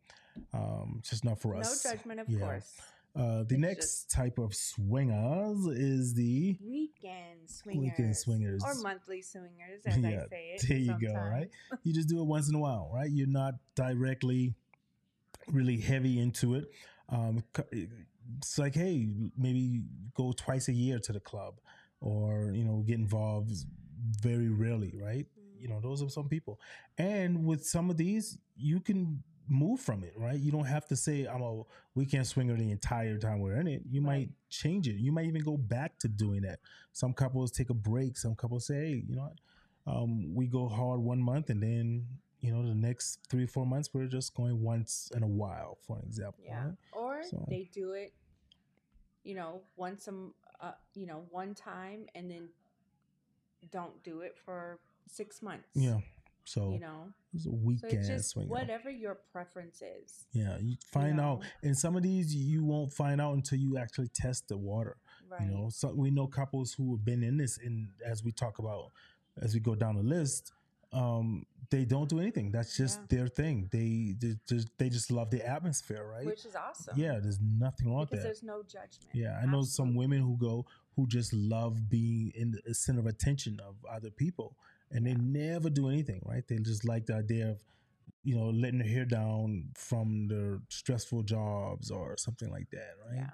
Um, 0.52 0.96
it's 0.98 1.08
just 1.08 1.24
not 1.24 1.40
for 1.40 1.56
us. 1.56 1.82
No 1.84 1.90
judgment, 1.92 2.20
of 2.20 2.28
Yeah. 2.28 2.40
course. 2.40 2.74
Uh, 3.14 3.44
the 3.44 3.54
It's 3.54 3.58
next 3.58 4.10
type 4.10 4.36
of 4.38 4.54
swingers 4.54 5.64
is 5.68 6.12
the 6.12 6.58
Weekend 6.62 7.48
swingers. 7.48 7.82
weekend 7.96 8.16
swingers. 8.18 8.62
Or 8.62 8.74
monthly 8.82 9.22
swingers, 9.22 9.80
as 9.86 9.96
Yeah, 9.96 10.24
I 10.24 10.28
say 10.28 10.50
it. 10.56 10.64
there 10.68 10.76
you 10.76 10.94
go, 11.00 11.14
right? 11.14 11.48
You 11.82 11.94
just 11.94 12.08
do 12.10 12.20
it 12.20 12.24
once 12.24 12.50
in 12.50 12.54
a 12.54 12.58
while, 12.58 12.90
right? 12.94 13.10
You're 13.10 13.26
not 13.26 13.54
directly 13.74 14.54
really 15.50 15.78
heavy 15.78 16.20
into 16.20 16.54
it. 16.56 16.66
Um, 17.08 17.42
it's 18.38 18.58
like, 18.58 18.74
hey, 18.74 19.08
maybe 19.36 19.82
go 20.14 20.32
twice 20.32 20.68
a 20.68 20.72
year 20.72 20.98
to 20.98 21.12
the 21.12 21.20
club, 21.20 21.54
or 22.00 22.52
you 22.52 22.64
know, 22.64 22.82
get 22.86 22.98
involved 22.98 23.50
very 24.20 24.48
rarely, 24.48 24.92
right? 25.00 25.26
You 25.58 25.68
know, 25.68 25.80
those 25.80 26.02
are 26.02 26.08
some 26.10 26.28
people. 26.28 26.60
And 26.98 27.44
with 27.46 27.64
some 27.64 27.90
of 27.90 27.96
these, 27.96 28.38
you 28.56 28.80
can 28.80 29.22
move 29.48 29.80
from 29.80 30.02
it, 30.02 30.12
right? 30.16 30.38
You 30.38 30.50
don't 30.50 30.64
have 30.66 30.86
to 30.88 30.96
say 30.96 31.24
I'm 31.26 31.42
a 31.42 31.62
weekend 31.94 32.26
swinger 32.26 32.56
the 32.56 32.70
entire 32.70 33.16
time 33.16 33.40
we're 33.40 33.54
in 33.60 33.68
it. 33.68 33.82
You 33.88 34.00
Right. 34.00 34.06
might 34.06 34.30
change 34.50 34.88
it. 34.88 34.96
You 34.96 35.12
might 35.12 35.26
even 35.26 35.42
go 35.42 35.56
back 35.56 35.98
to 36.00 36.08
doing 36.08 36.42
that. 36.42 36.58
Some 36.92 37.14
couples 37.14 37.52
take 37.52 37.70
a 37.70 37.74
break. 37.74 38.16
Some 38.18 38.34
couples 38.34 38.66
say, 38.66 38.74
hey, 38.74 39.04
you 39.08 39.14
know 39.16 39.22
what? 39.22 39.38
Um, 39.86 40.34
we 40.34 40.48
go 40.48 40.68
hard 40.68 41.00
one 41.00 41.22
month 41.22 41.48
and 41.48 41.62
then, 41.62 42.06
you 42.46 42.52
know, 42.52 42.66
the 42.66 42.74
next 42.74 43.18
three, 43.28 43.44
four 43.44 43.66
months, 43.66 43.92
we're 43.92 44.06
just 44.06 44.34
going 44.34 44.62
once 44.62 45.10
in 45.16 45.24
a 45.24 45.26
while, 45.26 45.78
for 45.84 45.98
example. 46.06 46.44
Yeah. 46.44 46.64
right? 46.66 46.74
Or 46.92 47.24
So- 47.24 47.44
they 47.48 47.64
do 47.72 47.92
it, 47.92 48.14
you 49.24 49.34
know, 49.34 49.62
once 49.74 50.04
some, 50.04 50.32
uh, 50.60 50.74
you 50.94 51.06
know, 51.06 51.26
one 51.30 51.54
time 51.54 52.06
and 52.14 52.30
then 52.30 52.48
don't 53.72 54.00
do 54.04 54.20
it 54.20 54.38
for 54.38 54.78
six 55.08 55.42
months. 55.42 55.68
Yeah. 55.74 56.00
So, 56.44 56.72
You 56.72 56.78
know, 56.78 57.12
it's 57.34 57.44
a 57.46 57.50
so 57.50 57.56
weekend 57.56 57.92
it's 57.94 58.06
just 58.06 58.28
swinger. 58.30 58.48
whatever 58.48 58.88
your 58.88 59.16
preference 59.16 59.82
is. 59.82 60.26
Yeah, 60.30 60.56
you 60.58 60.76
find 60.92 61.18
out, 61.18 61.40
know? 61.40 61.46
and 61.64 61.76
some 61.76 61.96
of 61.96 62.04
these 62.04 62.32
you 62.32 62.62
won't 62.62 62.92
find 62.92 63.20
out 63.20 63.34
until 63.34 63.58
you 63.58 63.76
actually 63.76 64.06
test 64.14 64.46
the 64.46 64.56
water. 64.56 64.96
Right. 65.28 65.42
You 65.42 65.48
know, 65.50 65.68
so 65.70 65.92
we 65.92 66.12
know 66.12 66.28
couples 66.28 66.74
who 66.74 66.94
have 66.94 67.04
been 67.04 67.24
in 67.24 67.36
this, 67.38 67.58
and 67.58 67.88
as 68.04 68.22
we 68.22 68.30
talk 68.30 68.60
about, 68.60 68.92
as 69.42 69.54
we 69.54 69.58
go 69.58 69.74
down 69.74 69.96
the 69.96 70.04
list, 70.04 70.52
um, 70.92 71.44
they 71.70 71.84
don't 71.84 72.08
do 72.08 72.20
anything. 72.20 72.50
That's 72.50 72.76
just 72.76 73.00
Yeah. 73.00 73.06
their 73.08 73.28
thing. 73.28 73.68
They 73.72 74.14
they 74.20 74.36
just 74.48 74.68
they 74.78 74.88
just 74.88 75.10
love 75.10 75.30
the 75.30 75.46
atmosphere, 75.46 76.04
right? 76.04 76.26
Which 76.26 76.44
is 76.44 76.54
awesome. 76.56 76.98
yeah, 76.98 77.18
there's 77.18 77.40
nothing 77.40 77.88
wrong 77.88 78.00
with 78.00 78.10
that. 78.10 78.22
there's 78.22 78.42
no 78.42 78.62
judgment. 78.62 79.10
Yeah, 79.14 79.38
I 79.42 79.46
know 79.46 79.62
some 79.62 79.94
women 79.94 80.20
who 80.20 80.36
go 80.36 80.66
who 80.94 81.06
just 81.06 81.32
love 81.32 81.88
being 81.88 82.32
in 82.34 82.58
the 82.64 82.74
center 82.74 83.00
of 83.00 83.06
attention 83.06 83.60
of 83.60 83.74
other 83.90 84.10
people, 84.10 84.56
and 84.90 85.06
they 85.06 85.14
never 85.14 85.68
do 85.70 85.88
anything. 85.88 86.22
Right? 86.24 86.46
They 86.46 86.58
just 86.58 86.84
like 86.84 87.06
the 87.06 87.14
idea 87.16 87.50
of, 87.50 87.62
you 88.22 88.34
know, 88.36 88.48
letting 88.50 88.78
their 88.78 88.88
hair 88.88 89.04
down 89.04 89.70
from 89.74 90.28
their 90.28 90.58
stressful 90.68 91.22
jobs 91.24 91.90
or 91.90 92.16
something 92.16 92.50
like 92.50 92.70
that. 92.70 92.94
Right? 93.06 93.16
Yeah. 93.16 93.30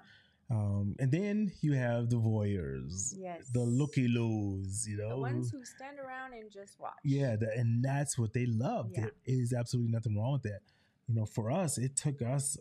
Um, 0.53 0.95
and 0.99 1.11
then 1.11 1.51
you 1.61 1.73
have 1.73 2.09
the 2.09 2.17
voyeurs, 2.17 3.13
Yes. 3.17 3.49
the 3.53 3.61
looky 3.63 4.07
loos. 4.07 4.87
You 4.87 4.97
know, 4.97 5.09
The 5.09 5.17
ones 5.17 5.51
who 5.51 5.63
stand 5.65 5.99
around 5.99 6.33
and 6.33 6.51
just 6.51 6.79
watch. 6.79 6.93
yeah, 7.03 7.35
the, 7.35 7.51
and 7.57 7.83
that's 7.83 8.17
what 8.17 8.33
they 8.33 8.45
love. 8.45 8.91
Yeah. 8.91 9.01
There 9.01 9.11
is 9.25 9.53
absolutely 9.53 9.91
nothing 9.91 10.17
wrong 10.17 10.33
with 10.33 10.43
that. 10.43 10.61
You 11.07 11.15
know, 11.15 11.25
for 11.25 11.51
us, 11.51 11.77
it 11.77 11.95
took 11.95 12.21
us 12.21 12.57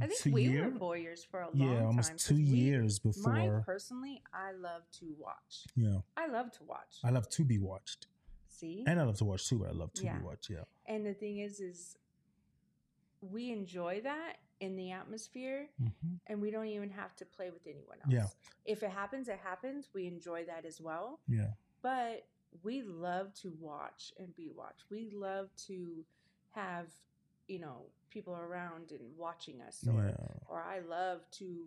I 0.00 0.06
think 0.06 0.20
two 0.20 0.32
we 0.32 0.42
year- 0.44 0.70
were 0.70 0.78
voyeurs 0.78 1.26
for 1.26 1.40
a 1.40 1.50
long 1.50 1.72
yeah, 1.72 1.84
almost 1.84 2.08
time. 2.08 2.16
'cause 2.16 2.24
two 2.26 2.34
we- 2.36 2.42
years 2.42 3.04
Mine 3.04 3.12
before. 3.12 3.62
personally, 3.66 4.22
I 4.32 4.52
love 4.52 4.82
to 5.00 5.14
watch. 5.18 5.66
yeah, 5.76 5.98
I 6.16 6.26
love 6.28 6.52
to 6.52 6.64
watch. 6.64 7.00
I 7.02 7.10
love 7.10 7.28
to 7.30 7.44
be 7.44 7.58
watched. 7.58 8.06
See? 8.48 8.84
and 8.86 9.00
I 9.00 9.04
love 9.04 9.16
to 9.18 9.24
watch 9.24 9.48
too. 9.48 9.58
But 9.58 9.68
I 9.68 9.72
love 9.72 9.92
to 9.94 10.04
Yeah. 10.04 10.18
be 10.18 10.24
watched. 10.24 10.50
Yeah, 10.50 10.64
And 10.86 11.04
the 11.06 11.14
thing 11.14 11.38
is, 11.38 11.60
is 11.60 11.96
we 13.22 13.50
enjoy 13.50 14.00
that 14.02 14.36
in 14.60 14.76
the 14.76 14.90
atmosphere, 14.92 15.68
hmm 15.78 16.14
and 16.26 16.40
we 16.40 16.50
don't 16.50 16.66
even 16.66 16.90
have 16.90 17.16
to 17.16 17.24
play 17.24 17.50
with 17.50 17.66
anyone 17.66 17.96
else. 18.04 18.12
Yeah. 18.12 18.26
If 18.64 18.82
it 18.82 18.90
happens, 18.90 19.28
it 19.28 19.40
happens. 19.42 19.88
We 19.94 20.06
enjoy 20.06 20.44
that 20.44 20.64
as 20.64 20.80
well. 20.80 21.18
yeah, 21.28 21.52
But 21.82 22.26
we 22.62 22.82
love 22.82 23.32
to 23.42 23.52
watch 23.60 24.12
and 24.18 24.34
be 24.36 24.48
watched. 24.54 24.84
We 24.90 25.10
love 25.12 25.48
to 25.68 26.04
have, 26.52 26.86
you 27.48 27.58
know 27.58 27.86
people 28.10 28.34
around 28.36 28.90
and 28.90 29.00
watching 29.16 29.60
us 29.60 29.84
or 29.86 30.04
yeah, 30.04 30.26
or 30.48 30.60
I 30.60 30.80
love 30.80 31.20
to 31.38 31.66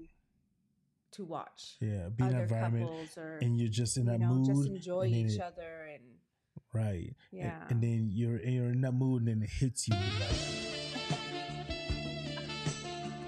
to 1.12 1.23
watch 1.23 1.75
yeah. 1.79 2.09
Be 2.09 2.23
in 2.25 2.31
that 2.31 2.41
environment, 2.43 2.89
or 3.17 3.38
and 3.41 3.57
you're 3.57 3.69
just 3.69 3.97
in 3.97 4.05
you 4.05 4.12
that 4.12 4.19
know 4.19 4.33
mood. 4.35 4.45
just 4.45 4.67
enjoy 4.67 5.01
and 5.03 5.13
each 5.15 5.35
it- 5.35 5.41
other 5.41 5.88
and 5.93 6.03
Right. 6.73 7.15
And- 7.31 7.39
yeah 7.41 7.63
And, 7.69 7.81
then 7.83 8.09
you're 8.12 8.39
you're 8.41 8.69
in 8.71 8.81
that 8.81 8.93
mood, 8.93 9.21
and 9.23 9.27
then 9.29 9.43
it 9.43 9.50
hits 9.50 9.88
you. 9.88 9.95
Like, 9.95 10.72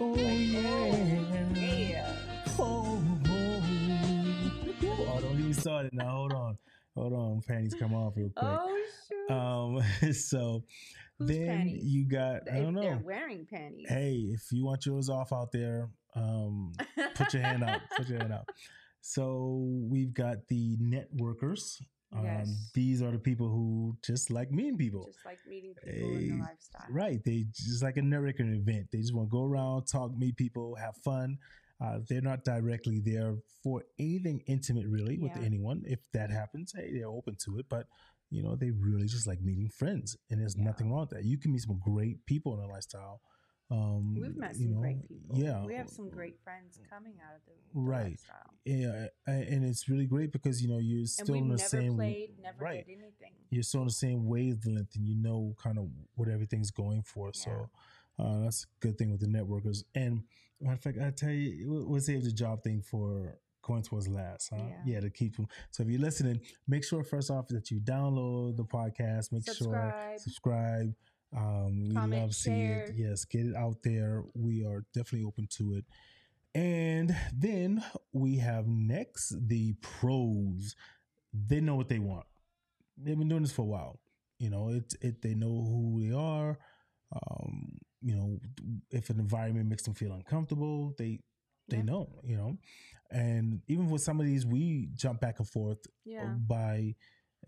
oh 0.07 0.15
yeah. 0.17 1.53
yeah 1.55 2.15
Oh, 2.57 3.03
oh. 3.27 3.61
oh, 5.09 5.19
don't 5.21 5.39
even 5.39 5.53
start 5.53 5.85
it 5.87 5.93
now. 5.93 6.09
Hold 6.11 6.33
on. 6.33 6.57
Hold 6.95 7.13
on. 7.13 7.41
Panties 7.47 7.75
come 7.77 7.93
off 7.93 8.13
real 8.15 8.29
quick. 8.35 8.45
oh 8.51 8.83
shoot 9.09 9.31
Um, 9.35 10.13
so 10.13 10.63
Whose 11.19 11.27
then 11.29 11.47
panties? 11.47 11.83
you 11.85 12.05
got, 12.07 12.41
I 12.51 12.57
if 12.57 12.63
don't 12.63 12.73
they're 12.75 12.95
know. 12.95 13.01
wearing 13.03 13.45
panties 13.49 13.87
Hey, 13.89 14.27
if 14.33 14.51
you 14.51 14.65
want 14.65 14.85
yours 14.85 15.09
off 15.09 15.33
out 15.33 15.51
there, 15.51 15.89
um, 16.15 16.73
put 17.15 17.33
your 17.33 17.41
hand 17.43 17.63
up. 17.63 17.81
Put 17.97 18.07
your 18.09 18.19
hand 18.19 18.31
up. 18.33 18.49
So 19.01 19.67
we've 19.89 20.13
got 20.13 20.47
the 20.47 20.77
networkers. 20.77 21.81
Um, 22.15 22.23
Yes. 22.25 22.71
These 22.73 23.01
are 23.01 23.11
the 23.11 23.19
people 23.19 23.49
who 23.49 23.95
just 24.03 24.29
like 24.31 24.51
meeting 24.51 24.77
people. 24.77 25.05
just 25.05 25.25
like 25.25 25.39
meeting 25.47 25.73
people 25.83 26.15
in 26.17 26.37
the 26.39 26.43
lifestyle 26.43 26.85
Right. 26.89 27.23
They 27.23 27.45
just 27.53 27.83
like 27.83 27.97
a 27.97 28.01
networking 28.01 28.55
event. 28.55 28.87
They 28.91 28.99
just 28.99 29.13
want 29.13 29.29
to 29.29 29.31
go 29.31 29.43
around, 29.43 29.85
talk, 29.85 30.15
meet 30.17 30.37
people, 30.37 30.75
have 30.75 30.95
fun. 30.97 31.37
Uh, 31.81 31.99
they're 32.07 32.21
not 32.21 32.45
directly 32.45 32.99
there 32.99 33.35
for 33.61 33.83
anything 33.99 34.41
intimate, 34.47 34.87
really, 34.87 35.19
with 35.19 35.35
Yeah. 35.35 35.43
anyone. 35.43 35.83
If 35.85 35.99
that 36.13 36.31
happens, 36.31 36.71
hey, 36.73 36.91
they're 36.93 37.09
open 37.09 37.35
to 37.45 37.59
it. 37.59 37.65
But 37.69 37.87
you 38.31 38.41
know, 38.41 38.55
they 38.55 38.71
really 38.71 39.05
just 39.07 39.27
like 39.27 39.39
meeting 39.41 39.69
friends, 39.69 40.17
and 40.29 40.41
there's 40.41 40.55
Yeah. 40.57 40.63
nothing 40.63 40.89
wrong 40.89 41.01
with 41.01 41.11
that. 41.11 41.25
You 41.25 41.37
can 41.37 41.51
meet 41.51 41.61
some 41.61 41.77
great 41.79 42.25
people 42.25 42.53
in 42.57 42.59
a 42.59 42.67
lifestyle. 42.67 43.21
Um, 43.69 44.15
We've 44.15 44.35
met 44.35 44.55
you 44.57 44.63
some 44.65 44.73
know, 44.73 44.79
great 44.81 45.07
people. 45.07 45.37
Yeah, 45.37 45.63
we 45.65 45.75
have 45.75 45.89
some 45.89 46.09
great 46.09 46.39
friends 46.43 46.79
coming 46.89 47.13
out 47.21 47.35
of 47.35 47.45
the, 47.45 47.51
the 47.73 47.79
Right. 47.79 48.11
lifestyle. 48.11 48.54
Yeah, 48.65 49.07
and 49.27 49.63
it's 49.63 49.87
really 49.87 50.07
great 50.07 50.31
because 50.31 50.59
you 50.61 50.67
know 50.67 50.79
you're 50.79 51.05
still 51.05 51.35
in 51.35 51.49
the 51.49 51.59
same 51.59 51.95
played, 51.95 52.31
never 52.41 52.63
right. 52.63 52.85
did 52.85 52.93
anything. 52.93 53.33
you're 53.51 53.61
still 53.61 53.81
in 53.81 53.87
the 53.87 53.93
same 53.93 54.25
wavelength 54.25 54.95
and 54.95 55.07
you 55.07 55.15
know 55.15 55.55
kind 55.61 55.77
of 55.77 55.87
what 56.15 56.29
everything's 56.29 56.71
going 56.71 57.03
for. 57.03 57.31
So 57.31 57.69
uh, 58.17 58.39
that's 58.39 58.63
a 58.63 58.67
good 58.79 58.97
thing 58.97 59.11
with 59.11 59.21
the 59.21 59.27
networkers. 59.27 59.83
And 59.93 60.23
matter 60.59 60.75
of 60.75 60.81
fact, 60.81 60.97
I 60.99 61.11
tell 61.11 61.29
you, 61.29 61.85
we'll, 61.87 61.99
save 61.99 62.23
the 62.23 62.31
job 62.31 62.63
thing 62.63 62.81
for 62.81 63.37
going 63.61 63.83
towards 63.83 64.07
last. 64.07 64.51
Huh? 64.51 64.63
Yeah. 64.85 64.99
to 65.01 65.09
keep 65.09 65.35
them. 65.35 65.47
So 65.71 65.83
if 65.83 65.89
you're 65.89 66.01
listening, 66.01 66.41
make 66.67 66.83
sure 66.83 67.03
first 67.03 67.29
off 67.29 67.47
that 67.49 67.69
you 67.69 67.79
download 67.79 68.57
the 68.57 68.63
podcast. 68.63 69.31
Make 69.31 69.45
sure 69.45 69.53
Subscribe. 69.53 70.19
subscribe. 70.19 70.95
Um, 71.35 71.89
we 71.89 71.95
Comment, 71.95 72.21
love 72.21 72.35
seeing 72.35 72.71
it. 72.71 72.91
Yes, 72.95 73.25
get 73.25 73.45
it 73.45 73.55
out 73.55 73.77
there. 73.83 74.23
We 74.33 74.65
are 74.65 74.85
definitely 74.93 75.27
open 75.27 75.47
to 75.57 75.75
it. 75.75 75.85
And 76.55 77.15
then 77.33 77.83
we 78.13 78.37
have 78.37 78.65
next 78.67 79.35
the 79.49 79.73
pros. 79.81 80.75
They 81.33 81.59
know 81.59 81.75
what 81.75 81.89
they 81.89 81.99
want. 81.99 82.25
They've 82.97 83.17
been 83.17 83.27
doing 83.27 83.41
this 83.41 83.51
for 83.51 83.63
a 83.63 83.65
while. 83.65 83.99
You 84.39 84.49
know, 84.49 84.69
it 84.69 84.95
it 85.01 85.21
they 85.21 85.35
know 85.35 85.47
who 85.49 86.01
they 86.01 86.15
are. 86.15 86.57
Um, 87.11 87.77
you 88.01 88.15
know, 88.15 88.39
if 88.89 89.09
an 89.09 89.19
environment 89.19 89.67
makes 89.69 89.83
them 89.83 89.93
feel 89.93 90.13
uncomfortable, 90.13 90.95
they 90.97 91.19
they 91.67 91.77
Yeah. 91.77 91.83
know, 91.83 92.19
you 92.23 92.37
know. 92.37 92.57
And 93.11 93.61
even 93.67 93.89
with 93.89 94.01
some 94.01 94.19
of 94.19 94.25
these, 94.25 94.45
we 94.45 94.89
jump 94.95 95.19
back 95.19 95.39
and 95.39 95.47
forth 95.49 95.85
Yeah. 96.05 96.25
by 96.25 96.95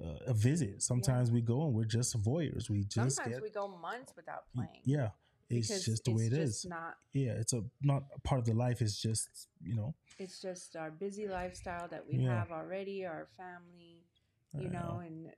uh, 0.03 0.17
a 0.27 0.33
visit. 0.33 0.81
Sometimes 0.83 1.31
we 1.31 1.41
go 1.41 1.65
and 1.65 1.73
we're 1.73 1.85
just 1.85 2.15
voyeurs. 2.21 2.69
We 2.69 2.83
just 2.83 3.15
Sometimes 3.15 3.35
get 3.35 3.41
we 3.41 3.49
go 3.49 3.67
months 3.67 4.13
without 4.15 4.43
playing. 4.53 4.81
yeah. 4.83 5.09
It's 5.49 5.85
just 5.85 6.03
the 6.05 6.11
way 6.13 6.23
it 6.25 6.33
it's 6.33 6.63
is. 6.63 6.65
Not. 6.69 6.95
yeah, 7.13 7.31
it's 7.33 7.53
a 7.53 7.63
not 7.81 8.03
a 8.15 8.19
part 8.19 8.39
of 8.39 8.45
the 8.45 8.53
life. 8.53 8.81
It's 8.81 9.01
just 9.01 9.47
you 9.63 9.75
know. 9.75 9.95
It's 10.19 10.41
just 10.41 10.75
our 10.75 10.91
busy 10.91 11.27
lifestyle 11.27 11.87
that 11.89 12.05
we 12.07 12.17
Yeah. 12.17 12.39
have 12.39 12.51
already. 12.51 13.05
Our 13.05 13.27
family, 13.37 14.03
you 14.53 14.67
uh, 14.67 14.71
know, 14.71 15.01
and 15.05 15.31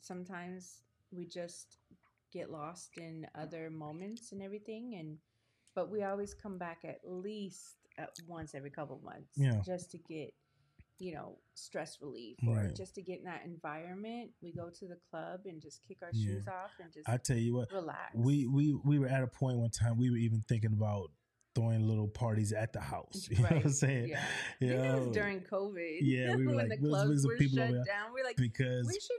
sometimes 0.00 0.82
we 1.10 1.26
just 1.26 1.78
get 2.32 2.50
lost 2.50 2.98
in 2.98 3.26
other 3.34 3.70
moments 3.70 4.32
and 4.32 4.42
everything. 4.42 4.94
And 4.96 5.18
but 5.74 5.90
we 5.90 6.02
always 6.02 6.34
come 6.34 6.58
back 6.58 6.84
at 6.84 7.00
least 7.04 7.76
at 7.98 8.10
once 8.26 8.54
every 8.54 8.70
couple 8.70 9.00
months, 9.02 9.32
Yeah. 9.36 9.60
just 9.64 9.90
to 9.92 9.98
get 9.98 10.34
you 10.98 11.14
know 11.14 11.38
stress 11.54 11.98
relief 12.00 12.36
or 12.46 12.56
Right. 12.56 12.74
just 12.74 12.94
to 12.94 13.02
get 13.02 13.18
in 13.18 13.24
that 13.24 13.42
environment. 13.44 14.30
We 14.42 14.52
go 14.52 14.70
to 14.70 14.86
the 14.88 14.96
club 15.10 15.40
and 15.46 15.60
just 15.60 15.82
kick 15.86 15.98
our 16.02 16.10
Yeah. 16.12 16.26
shoes 16.34 16.48
off 16.48 16.70
and 16.82 16.92
just 16.92 17.08
I 17.08 17.16
tell 17.18 17.36
you 17.36 17.54
what, 17.54 17.70
relax. 17.72 18.14
we 18.14 18.46
we 18.46 18.72
we 18.84 18.98
were 18.98 19.08
at 19.08 19.22
a 19.22 19.26
point 19.26 19.58
one 19.58 19.70
time 19.70 19.98
we 19.98 20.10
were 20.10 20.16
even 20.16 20.42
thinking 20.48 20.72
about 20.72 21.10
throwing 21.54 21.88
little 21.88 22.08
parties 22.08 22.52
at 22.52 22.72
the 22.74 22.80
house. 22.80 23.28
You 23.30 23.38
know 23.38 23.42
what 23.44 23.64
I'm 23.64 23.70
saying? 23.70 24.08
yeah. 24.10 24.22
You 24.60 24.68
think 24.68 24.84
it 24.84 24.98
was 25.06 25.14
during 25.16 25.40
COVID. 25.40 25.98
Yeah, 26.02 26.36
we 26.36 26.46
were 26.46 26.54
when 26.54 26.68
like, 26.68 26.80
the 26.80 26.86
clubs 26.86 27.26
were 27.26 27.36
people 27.38 27.56
shut 27.58 27.70
down. 27.86 28.12
We're 28.12 28.24
like, 28.24 28.36
because 28.36 28.86
we 28.86 28.92
should 29.00 29.16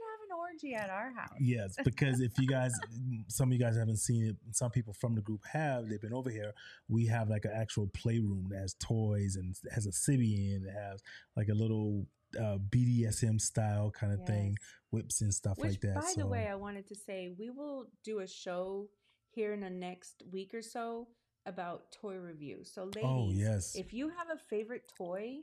at 0.74 0.90
our 0.90 1.12
house. 1.12 1.36
Yes, 1.40 1.76
because 1.84 2.20
if 2.20 2.32
you 2.38 2.46
guys, 2.46 2.72
some 3.28 3.48
of 3.48 3.52
you 3.52 3.58
guys 3.58 3.76
haven't 3.76 3.98
seen 3.98 4.26
it, 4.26 4.36
some 4.52 4.70
people 4.70 4.92
from 4.92 5.14
the 5.14 5.20
group 5.20 5.44
have. 5.52 5.88
They've 5.88 6.00
been 6.00 6.12
over 6.12 6.30
here. 6.30 6.52
We 6.88 7.06
have 7.06 7.28
like 7.28 7.44
an 7.44 7.52
actual 7.54 7.88
playroom 7.88 8.48
that 8.50 8.58
has 8.58 8.74
toys 8.74 9.36
and 9.36 9.54
has 9.72 9.86
a 9.86 9.90
Sybian. 9.90 10.64
It 10.64 10.74
has 10.74 11.02
like 11.36 11.48
a 11.48 11.54
little 11.54 12.06
uh, 12.36 12.58
BDSM 12.70 13.40
style 13.40 13.90
kind 13.90 14.12
of 14.12 14.26
thing, 14.26 14.56
whips 14.90 15.20
and 15.20 15.32
stuff 15.32 15.58
Which, 15.58 15.72
like 15.72 15.80
that. 15.82 15.94
by 15.96 16.12
so, 16.14 16.20
the 16.20 16.26
way, 16.26 16.48
I 16.48 16.54
wanted 16.54 16.86
to 16.88 16.94
say 16.94 17.34
we 17.38 17.50
will 17.50 17.86
do 18.04 18.20
a 18.20 18.26
show 18.26 18.88
here 19.30 19.52
in 19.52 19.60
the 19.60 19.70
next 19.70 20.22
week 20.30 20.52
or 20.54 20.62
so 20.62 21.08
about 21.46 21.92
toy 21.92 22.16
reviews. 22.16 22.70
So, 22.72 22.84
ladies, 22.84 23.02
oh 23.04 23.30
yes, 23.32 23.74
if 23.76 23.92
you 23.92 24.08
have 24.08 24.28
a 24.32 24.38
favorite 24.50 24.92
toy 24.96 25.36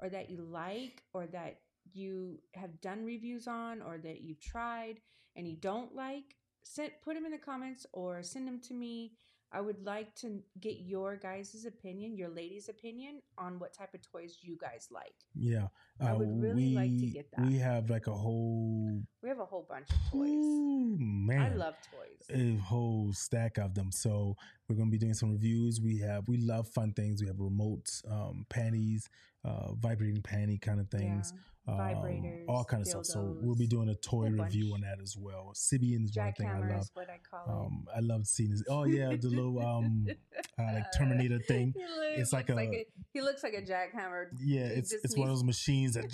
or 0.00 0.08
that 0.08 0.30
you 0.30 0.42
like 0.42 1.02
or 1.12 1.26
that 1.28 1.58
you 1.92 2.38
have 2.54 2.80
done 2.80 3.04
reviews 3.04 3.46
on 3.46 3.82
or 3.82 3.98
that 3.98 4.20
you've 4.22 4.40
tried 4.40 5.00
and 5.36 5.48
you 5.48 5.56
don't 5.56 5.94
like 5.94 6.36
send 6.62 6.90
put 7.02 7.14
them 7.14 7.24
in 7.24 7.32
the 7.32 7.38
comments 7.38 7.86
or 7.92 8.22
send 8.22 8.46
them 8.46 8.60
to 8.60 8.74
me 8.74 9.12
i 9.52 9.60
would 9.60 9.84
like 9.84 10.14
to 10.14 10.40
get 10.60 10.78
your 10.80 11.16
guys' 11.16 11.66
opinion 11.66 12.16
your 12.16 12.28
ladies 12.28 12.68
opinion 12.68 13.20
on 13.38 13.58
what 13.58 13.72
type 13.72 13.94
of 13.94 14.00
toys 14.02 14.38
you 14.42 14.56
guys 14.60 14.88
like 14.90 15.14
yeah. 15.34 15.68
I 16.02 16.14
would 16.14 16.40
really 16.40 16.68
we, 16.68 16.74
like 16.74 16.98
to 16.98 17.06
get 17.06 17.30
that. 17.36 17.46
We 17.46 17.58
have 17.58 17.90
like 17.90 18.06
a 18.06 18.14
whole, 18.14 19.02
we 19.22 19.28
have 19.28 19.38
a 19.38 19.44
whole 19.44 19.66
bunch 19.68 19.90
of 19.90 20.10
toys 20.10 20.30
Ooh, 20.30 20.96
man, 20.98 21.52
i 21.52 21.54
love 21.54 21.74
toys 21.90 22.10
a 22.30 22.56
whole 22.56 23.12
stack 23.12 23.58
of 23.58 23.74
them. 23.74 23.90
So 23.92 24.36
we're 24.68 24.76
gonna 24.76 24.90
be 24.90 24.98
doing 24.98 25.14
some 25.14 25.30
reviews. 25.30 25.80
We 25.80 25.98
have 25.98 26.26
we 26.28 26.38
love 26.38 26.68
fun 26.68 26.92
things. 26.92 27.20
We 27.20 27.26
have 27.26 27.36
remotes, 27.36 28.02
um, 28.10 28.46
panties, 28.48 29.08
uh, 29.44 29.72
vibrating 29.74 30.22
panty 30.22 30.60
kind 30.60 30.80
of 30.80 30.88
things, 30.90 31.32
yeah. 31.66 31.74
um, 31.74 32.44
all 32.48 32.64
kind 32.64 32.82
of 32.82 32.88
stuff. 32.88 33.06
So 33.06 33.36
we'll 33.40 33.56
be 33.56 33.66
doing 33.66 33.88
a 33.88 33.94
toy 33.94 34.28
whole 34.28 34.30
review 34.30 34.74
on 34.74 34.82
that 34.82 35.00
as 35.02 35.16
well. 35.16 35.52
Sybian 35.54 36.04
is 36.04 36.16
one 36.16 36.32
thing 36.34 36.48
I 36.48 36.58
love. 36.58 36.88
what 36.94 37.08
i 37.08 37.18
call 37.28 37.66
Um, 37.66 37.86
I 37.94 38.00
love 38.00 38.26
seeing 38.26 38.50
this. 38.50 38.62
Oh 38.68 38.84
yeah, 38.84 39.08
the 39.08 39.28
little 39.28 39.58
um, 39.66 40.06
uh, 40.58 40.74
like 40.74 40.84
Terminator 40.96 41.38
thing. 41.38 41.74
It's 42.16 42.32
like 42.32 42.48
looks 42.48 42.60
a- 42.60 42.86
he 43.12 43.20
looks 43.20 43.42
like 43.42 43.54
a 43.54 43.62
jackhammer 43.62 44.26
Yeah, 44.38 44.68
He 44.68 44.74
it's 44.74 44.92
it's 44.92 45.16
one 45.16 45.28
of 45.28 45.34
those 45.34 45.44
machines 45.44 45.94
that. 45.94 46.04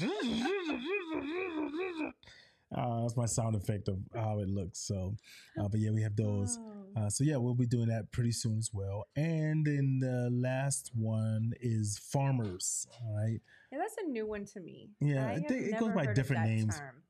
Uh, 2.76 3.00
that's 3.02 3.16
my 3.16 3.26
sound 3.26 3.56
effect 3.56 3.88
of 3.88 3.98
how 4.14 4.38
it 4.40 4.48
looks. 4.48 4.80
So, 4.80 5.16
uh, 5.58 5.68
but 5.68 5.80
yeah, 5.80 5.90
we 5.90 6.02
have 6.02 6.16
those. 6.16 6.58
Oh. 6.60 6.75
Uh, 6.96 7.10
so 7.10 7.22
yeah, 7.24 7.36
we'll 7.36 7.54
be 7.54 7.66
doing 7.66 7.88
that 7.88 8.10
pretty 8.10 8.32
soon 8.32 8.56
as 8.56 8.70
well. 8.72 9.04
And 9.16 9.66
then 9.66 9.98
the 10.00 10.30
last 10.32 10.90
one 10.94 11.52
is 11.60 11.98
farmers. 11.98 12.86
All 13.02 13.14
right, 13.14 13.38
Yeah, 13.70 13.78
that's 13.78 13.96
a 14.02 14.08
new 14.08 14.26
one 14.26 14.46
to 14.46 14.60
me. 14.60 14.88
Yeah, 15.00 15.26
I 15.26 15.32
I 15.32 15.44
it 15.48 15.78
goes 15.78 15.92
by 15.92 16.06
different 16.14 16.44
names. 16.44 16.78
Term. 16.78 17.02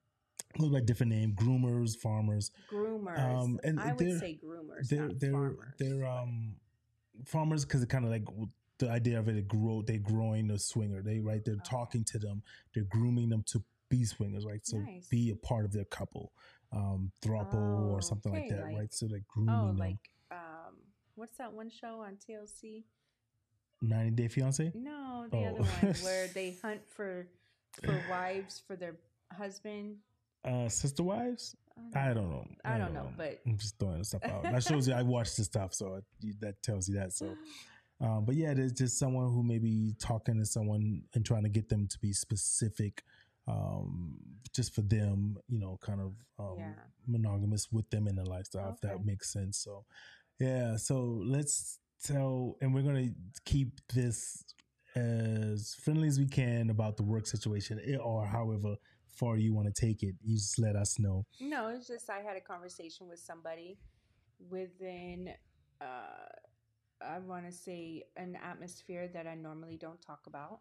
goes 0.58 0.70
by 0.70 0.80
different 0.80 1.12
name: 1.12 1.34
groomers, 1.34 1.96
farmers. 1.96 2.50
Groomers. 2.70 3.18
Um, 3.18 3.60
and 3.62 3.78
I 3.80 3.92
would 3.92 4.18
say 4.18 4.38
groomers. 4.44 4.88
They're 4.88 5.06
not 5.06 5.20
they're 5.20 5.32
farmers. 5.32 5.74
they're 5.78 6.06
um 6.06 6.56
farmers 7.24 7.64
because 7.64 7.82
it 7.82 7.88
kind 7.88 8.04
of 8.04 8.10
like 8.10 8.24
the 8.78 8.90
idea 8.90 9.18
of 9.18 9.28
it, 9.28 9.36
it 9.36 9.48
grow 9.48 9.82
they're 9.82 9.98
growing 9.98 10.48
the 10.48 10.58
swinger. 10.58 11.00
They 11.00 11.20
right, 11.20 11.44
they're 11.44 11.54
Okay. 11.54 11.62
talking 11.64 12.04
to 12.04 12.18
them, 12.18 12.42
they're 12.74 12.84
grooming 12.84 13.28
them 13.28 13.44
to 13.52 13.62
be 13.88 14.04
swingers, 14.04 14.44
right? 14.46 14.64
So 14.66 14.78
Nice. 14.78 15.08
be 15.08 15.30
a 15.30 15.36
part 15.36 15.64
of 15.64 15.72
their 15.72 15.84
couple, 15.84 16.32
um, 16.72 17.12
throuple 17.22 17.54
Oh, 17.54 17.90
or 17.92 18.00
something 18.02 18.32
like 18.32 18.48
that, 18.50 18.62
like- 18.64 18.76
right? 18.76 18.94
So 18.94 19.06
they're 19.06 19.20
grooming 19.28 19.54
Oh, 19.54 19.66
them. 19.68 19.76
like 19.78 20.10
um, 20.30 20.74
what's 21.14 21.36
that 21.38 21.52
one 21.52 21.70
show 21.70 22.00
on 22.00 22.16
TLC? 22.16 22.84
90 23.82 24.10
Day 24.12 24.28
Fiance. 24.28 24.72
No, 24.74 25.26
the 25.30 25.36
Oh. 25.36 25.44
other 25.44 25.62
one 25.62 25.94
where 26.02 26.26
they 26.34 26.56
hunt 26.62 26.80
for 26.88 27.28
for 27.82 28.02
wives 28.08 28.62
for 28.66 28.74
their 28.74 28.96
husband. 29.32 29.98
Uh, 30.44 30.68
Sister 30.68 31.02
Wives. 31.02 31.54
I 31.94 32.14
don't 32.14 32.30
know. 32.30 32.46
I 32.64 32.78
don't 32.78 32.94
know, 32.94 33.12
but 33.18 33.40
I'm 33.44 33.58
just 33.58 33.78
throwing 33.78 34.02
stuff 34.02 34.24
out. 34.24 34.42
That 34.44 34.62
shows 34.62 34.88
you 34.88 34.94
I 34.94 35.02
watched 35.16 35.36
the 35.36 35.44
stuff, 35.44 35.74
so 35.74 36.00
that 36.40 36.62
tells 36.62 36.88
you 36.88 36.94
that. 36.94 37.12
So, 37.12 37.36
um, 38.00 38.24
but 38.24 38.34
yeah, 38.34 38.54
there's 38.54 38.72
just 38.72 38.98
someone 38.98 39.26
who 39.30 39.42
may 39.42 39.58
be 39.58 39.94
talking 39.98 40.38
to 40.38 40.46
someone 40.46 41.02
and 41.14 41.24
trying 41.26 41.42
to 41.42 41.50
get 41.50 41.68
them 41.68 41.86
to 41.88 41.98
be 41.98 42.14
specific, 42.14 43.02
um, 43.46 44.16
just 44.54 44.74
for 44.74 44.82
them, 44.82 45.36
you 45.48 45.58
know, 45.58 45.78
kind 45.82 46.00
of 46.00 46.14
um, 46.38 46.58
Yeah. 46.58 46.74
monogamous 47.06 47.70
with 47.70 47.88
them 47.90 48.08
in 48.08 48.16
their 48.16 48.24
lifestyle, 48.24 48.72
if 48.72 48.80
that 48.80 49.04
makes 49.04 49.30
sense. 49.32 49.58
So, 49.58 49.84
Yeah. 50.38 50.76
So 50.76 51.02
let's 51.24 51.78
tell, 52.02 52.56
and 52.60 52.74
we're 52.74 52.82
gonna 52.82 53.10
keep 53.44 53.80
this 53.88 54.44
as 54.94 55.74
friendly 55.74 56.08
as 56.08 56.18
we 56.18 56.26
can 56.26 56.70
about 56.70 56.96
the 56.96 57.02
work 57.02 57.26
situation, 57.26 57.80
eh, 57.84 57.96
or 57.96 58.26
however 58.26 58.76
far 59.06 59.36
you 59.36 59.54
want 59.54 59.66
to 59.66 59.72
take 59.86 60.02
it. 60.02 60.14
You 60.22 60.36
just 60.36 60.58
let 60.58 60.76
us 60.76 60.98
know. 60.98 61.24
No, 61.40 61.68
it's 61.68 61.86
just 61.86 62.10
I 62.10 62.18
had 62.20 62.36
a 62.36 62.40
conversation 62.40 63.08
with 63.08 63.18
somebody 63.18 63.78
within, 64.50 65.30
uh, 65.80 66.28
I 67.00 67.18
want 67.20 67.46
to 67.46 67.52
say, 67.52 68.04
an 68.16 68.36
atmosphere 68.36 69.08
that 69.08 69.26
I 69.26 69.34
normally 69.34 69.76
don't 69.76 70.00
talk 70.00 70.26
about. 70.26 70.60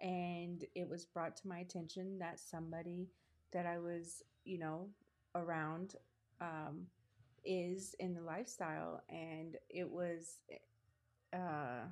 And 0.00 0.64
it 0.74 0.88
was 0.88 1.04
brought 1.04 1.36
to 1.38 1.48
my 1.48 1.58
attention 1.58 2.18
that 2.18 2.38
somebody 2.38 3.08
that 3.52 3.66
I 3.66 3.78
was, 3.78 4.22
you 4.44 4.58
know, 4.58 4.88
around 5.34 5.94
um, 6.40 6.86
is 7.44 7.94
in 7.98 8.14
the 8.14 8.20
lifestyle. 8.20 9.02
And 9.08 9.56
it 9.70 9.88
was, 9.88 10.40
uh, 11.32 11.86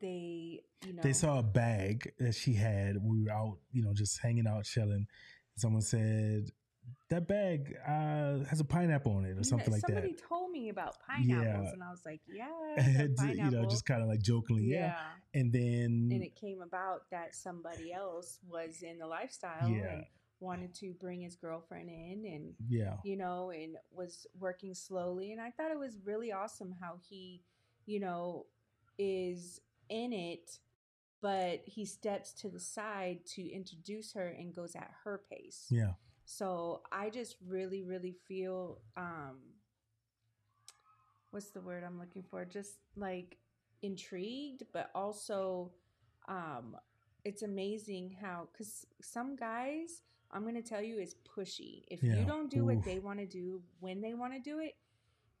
they, 0.00 0.62
you 0.86 0.92
know, 0.94 1.02
They 1.02 1.12
saw 1.12 1.38
a 1.38 1.42
bag 1.42 2.12
that 2.18 2.34
she 2.34 2.54
had. 2.54 2.96
We 3.02 3.22
were 3.22 3.30
out, 3.30 3.58
you 3.72 3.82
know, 3.82 3.92
just 3.94 4.20
hanging 4.20 4.46
out, 4.46 4.64
chilling. 4.64 5.06
Someone 5.56 5.82
said 5.82 6.50
that 7.08 7.26
bag 7.28 7.74
uh, 7.86 8.44
has 8.48 8.60
a 8.60 8.64
pineapple 8.64 9.12
on 9.12 9.24
it, 9.24 9.32
or 9.32 9.36
Yeah, 9.36 9.42
something 9.42 9.72
like 9.72 9.82
that. 9.82 9.88
somebody 9.88 10.14
told 10.28 10.50
me 10.50 10.68
about 10.68 10.96
pineapples, 11.06 11.66
Yeah. 11.66 11.72
and 11.72 11.82
I 11.82 11.90
was 11.90 12.02
like, 12.04 12.20
yeah, 12.26 12.46
you 13.34 13.50
know, 13.50 13.64
just 13.64 13.84
kind 13.86 14.02
of 14.02 14.08
like 14.08 14.22
jokingly, 14.22 14.64
yeah. 14.64 14.94
And 15.34 15.52
then, 15.52 16.08
and 16.12 16.22
it 16.22 16.34
came 16.34 16.60
about 16.62 17.10
that 17.10 17.34
somebody 17.34 17.92
else 17.92 18.38
was 18.48 18.82
in 18.82 18.98
the 18.98 19.06
lifestyle 19.06 19.68
Yeah. 19.68 19.92
and 19.92 20.04
wanted 20.40 20.74
to 20.74 20.94
bring 20.94 21.20
his 21.20 21.36
girlfriend 21.36 21.90
in 21.90 22.24
and 22.24 22.54
yeah, 22.68 22.96
you 23.04 23.14
know 23.16 23.50
and 23.50 23.76
was 23.92 24.26
working 24.38 24.72
slowly 24.74 25.32
and 25.32 25.40
i 25.40 25.50
thought 25.50 25.70
it 25.70 25.78
was 25.78 25.98
really 26.02 26.32
awesome 26.32 26.74
how 26.80 26.94
he 27.10 27.42
you 27.84 28.00
know 28.00 28.46
is 28.98 29.60
in 29.90 30.14
it 30.14 30.58
but 31.20 31.60
he 31.66 31.84
steps 31.84 32.32
to 32.32 32.48
the 32.48 32.58
side 32.58 33.18
to 33.26 33.46
introduce 33.52 34.14
her 34.14 34.28
and 34.28 34.54
goes 34.54 34.74
at 34.74 34.90
her 35.04 35.20
pace 35.30 35.66
yeah, 35.70 35.92
so 36.30 36.82
I 36.92 37.10
just 37.10 37.34
really, 37.44 37.82
really 37.82 38.14
feel 38.28 38.78
um 38.96 39.38
what's 41.32 41.50
the 41.50 41.60
word 41.60 41.82
I'm 41.84 41.98
looking 41.98 42.22
for? 42.22 42.44
Just 42.44 42.78
like 42.94 43.36
intrigued, 43.82 44.62
but 44.72 44.90
also 44.94 45.72
um 46.28 46.76
it's 47.24 47.42
amazing 47.42 48.16
how 48.22 48.48
cuz 48.56 48.86
some 49.02 49.34
guys 49.34 50.02
I'm 50.30 50.42
going 50.42 50.54
to 50.54 50.62
tell 50.62 50.80
you 50.80 50.98
is 51.00 51.16
pushy. 51.36 51.82
If 51.88 52.04
Yeah. 52.04 52.14
you 52.14 52.24
don't 52.24 52.48
do 52.48 52.60
Oof. 52.60 52.76
what 52.76 52.84
they 52.84 53.00
want 53.00 53.18
to 53.18 53.26
do 53.26 53.60
when 53.80 54.00
they 54.00 54.14
want 54.14 54.32
to 54.32 54.38
do 54.38 54.60
it, 54.60 54.76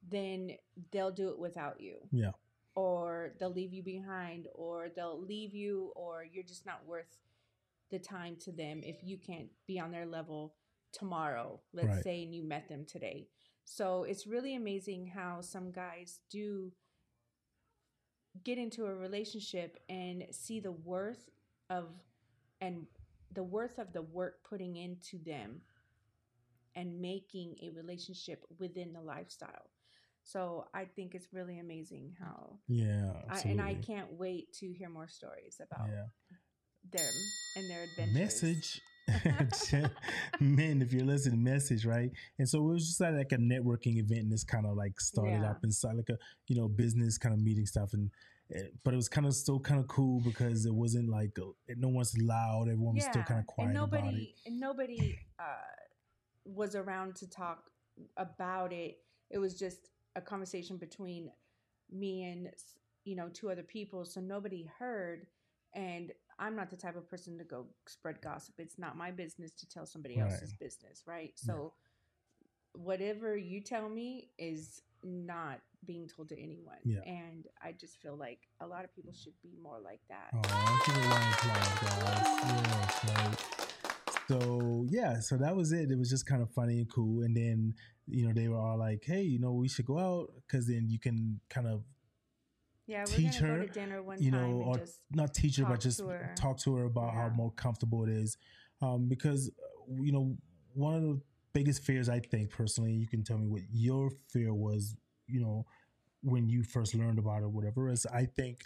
then 0.02 0.56
they'll 0.90 1.12
do 1.12 1.28
it 1.28 1.38
without 1.38 1.80
you. 1.80 1.98
Yeah. 2.10 2.32
Or 2.74 3.34
they'll 3.38 3.52
leave 3.52 3.72
you 3.72 3.84
behind 3.84 4.48
or 4.54 4.88
they'll 4.88 5.20
leave 5.20 5.54
you 5.54 5.92
or 5.94 6.24
you're 6.24 6.42
just 6.42 6.66
not 6.66 6.84
worth 6.84 7.20
the 7.90 8.00
time 8.00 8.34
to 8.40 8.50
them 8.50 8.82
if 8.82 9.04
you 9.04 9.18
can't 9.18 9.50
be 9.68 9.78
on 9.78 9.92
their 9.92 10.06
level 10.06 10.56
tomorrow, 10.92 11.60
let's 11.72 11.88
Right. 11.88 12.04
say, 12.04 12.22
and 12.22 12.34
you 12.34 12.42
met 12.42 12.68
them 12.68 12.84
today. 12.84 13.28
So 13.64 14.04
it's 14.04 14.26
really 14.26 14.54
amazing 14.54 15.06
how 15.06 15.40
some 15.42 15.70
guys 15.70 16.20
do 16.30 16.72
get 18.44 18.58
into 18.58 18.86
a 18.86 18.94
relationship 18.94 19.82
and 19.88 20.24
see 20.30 20.60
the 20.60 20.72
worth 20.72 21.28
of 21.68 21.88
and 22.60 22.86
the 23.32 23.42
worth 23.42 23.78
of 23.78 23.92
the 23.92 24.02
work 24.02 24.42
putting 24.44 24.76
into 24.76 25.18
them 25.18 25.62
and 26.74 27.00
making 27.00 27.56
a 27.62 27.70
relationship 27.70 28.44
within 28.58 28.92
the 28.92 29.00
lifestyle. 29.00 29.70
So 30.22 30.66
I 30.74 30.84
think 30.84 31.14
it's 31.14 31.32
really 31.32 31.58
amazing 31.58 32.16
how 32.20 32.58
yeah. 32.68 33.12
I, 33.28 33.40
and 33.40 33.60
I 33.60 33.74
can't 33.74 34.12
wait 34.12 34.52
to 34.54 34.72
hear 34.72 34.88
more 34.88 35.08
stories 35.08 35.60
about 35.60 35.88
Yeah. 35.88 36.06
them 36.90 37.12
and 37.56 37.70
their 37.70 37.82
adventures. 37.84 38.14
message 38.42 38.80
men 40.40 40.82
if 40.82 40.92
you're 40.92 41.04
listening 41.04 41.42
message 41.42 41.84
right 41.84 42.10
and 42.38 42.48
so 42.48 42.58
it 42.58 42.72
was 42.72 42.86
just 42.86 43.00
like, 43.00 43.14
like 43.14 43.32
a 43.32 43.36
networking 43.36 43.98
event 43.98 44.22
and 44.22 44.32
this 44.32 44.44
kind 44.44 44.66
of 44.66 44.76
like 44.76 45.00
started 45.00 45.40
Yeah. 45.42 45.50
up 45.50 45.64
inside 45.64 45.96
like 45.96 46.08
a 46.10 46.18
you 46.48 46.56
know 46.56 46.68
business 46.68 47.18
kind 47.18 47.34
of 47.34 47.40
meeting 47.40 47.66
stuff 47.66 47.92
and 47.92 48.10
eh, 48.54 48.68
but 48.84 48.94
it 48.94 48.96
was 48.96 49.08
kind 49.08 49.26
of 49.26 49.34
still 49.34 49.58
kind 49.58 49.80
of 49.80 49.88
cool 49.88 50.20
because 50.20 50.66
it 50.66 50.74
wasn't 50.74 51.08
like 51.08 51.36
no 51.76 51.88
one's 51.88 52.16
loud 52.18 52.68
everyone 52.68 52.94
was 52.94 53.04
still 53.04 53.22
kind 53.24 53.40
of 53.40 53.46
quiet 53.46 53.68
and 53.68 53.74
nobody 53.74 54.34
and 54.46 54.60
nobody 54.60 55.18
uh, 55.38 55.44
was 56.44 56.74
around 56.74 57.14
to 57.16 57.28
talk 57.28 57.70
about 58.16 58.72
it. 58.72 58.98
It 59.30 59.38
was 59.38 59.58
just 59.58 59.90
a 60.16 60.20
conversation 60.20 60.76
between 60.78 61.30
me 61.90 62.24
and 62.24 62.48
you 63.04 63.14
know 63.16 63.28
two 63.28 63.50
other 63.50 63.62
people, 63.62 64.04
so 64.04 64.20
nobody 64.20 64.68
heard. 64.78 65.26
And 65.74 66.12
I'm 66.38 66.56
not 66.56 66.70
the 66.70 66.76
type 66.76 66.96
of 66.96 67.08
person 67.08 67.38
to 67.38 67.44
go 67.44 67.66
spread 67.86 68.20
gossip. 68.22 68.54
It's 68.58 68.78
not 68.78 68.96
my 68.96 69.10
business 69.10 69.52
to 69.52 69.68
tell 69.68 69.86
somebody 69.86 70.18
Right. 70.18 70.30
else's 70.30 70.52
business, 70.54 71.02
right? 71.06 71.32
So 71.38 71.74
whatever 72.72 73.36
you 73.36 73.60
tell 73.60 73.88
me 73.88 74.30
is 74.38 74.82
not 75.02 75.60
being 75.86 76.06
told 76.08 76.28
to 76.28 76.38
anyone. 76.38 76.76
Yeah. 76.84 77.00
And 77.06 77.46
I 77.62 77.72
just 77.72 78.00
feel 78.02 78.16
like 78.16 78.40
a 78.60 78.66
lot 78.66 78.84
of 78.84 78.94
people 78.94 79.12
should 79.12 79.32
be 79.42 79.56
more 79.62 79.78
like 79.80 80.00
that. 80.08 80.30
Oh, 80.34 80.82
give 80.86 80.96
a 80.96 81.00
round 81.00 81.24
of 81.24 81.32
applause, 81.34 83.00
guys. 83.06 83.40
Yes. 83.40 83.80
So 84.28 84.86
yeah, 84.88 85.18
so 85.20 85.36
that 85.38 85.56
was 85.56 85.72
it. 85.72 85.90
It 85.90 85.98
was 85.98 86.08
just 86.08 86.26
kind 86.26 86.42
of 86.42 86.50
funny 86.50 86.78
and 86.78 86.88
cool. 86.92 87.22
And 87.22 87.36
then 87.36 87.74
you 88.06 88.26
know 88.26 88.32
they 88.32 88.48
were 88.48 88.58
all 88.58 88.78
like, 88.78 89.02
"Hey, 89.04 89.22
you 89.22 89.40
know, 89.40 89.52
we 89.52 89.68
should 89.68 89.86
go 89.86 89.98
out 89.98 90.32
because 90.46 90.68
then 90.68 90.88
you 90.88 90.98
can 91.00 91.40
kind 91.48 91.66
of 91.66 91.82
Yeah, 92.90 93.04
we're 93.08 93.16
teach 93.16 93.36
her, 93.36 93.58
go 93.58 93.66
to 93.66 93.72
dinner 93.72 94.02
one 94.02 94.20
you 94.20 94.32
know, 94.32 94.64
or 94.66 94.80
not 95.12 95.32
teach 95.32 95.58
her, 95.58 95.64
but 95.64 95.78
just 95.78 96.00
her. 96.00 96.34
talk 96.36 96.58
to 96.62 96.74
her 96.74 96.84
about 96.86 97.14
how 97.14 97.28
more 97.28 97.52
comfortable 97.52 98.02
it 98.02 98.10
is. 98.10 98.36
Um, 98.82 99.08
because 99.08 99.48
uh, 99.48 100.02
you 100.02 100.10
know, 100.10 100.36
one 100.74 100.94
of 100.94 101.02
the 101.02 101.20
biggest 101.52 101.84
fears 101.84 102.08
I 102.08 102.18
think 102.18 102.50
personally, 102.50 102.92
you 102.92 103.06
can 103.06 103.22
tell 103.22 103.38
me 103.38 103.46
what 103.46 103.62
your 103.72 104.10
fear 104.32 104.52
was. 104.52 104.96
You 105.28 105.40
know, 105.40 105.66
when 106.24 106.48
you 106.48 106.64
first 106.64 106.96
learned 106.96 107.20
about 107.20 107.44
it, 107.44 107.50
whatever 107.50 107.88
is. 107.90 108.06
I 108.06 108.24
think 108.24 108.58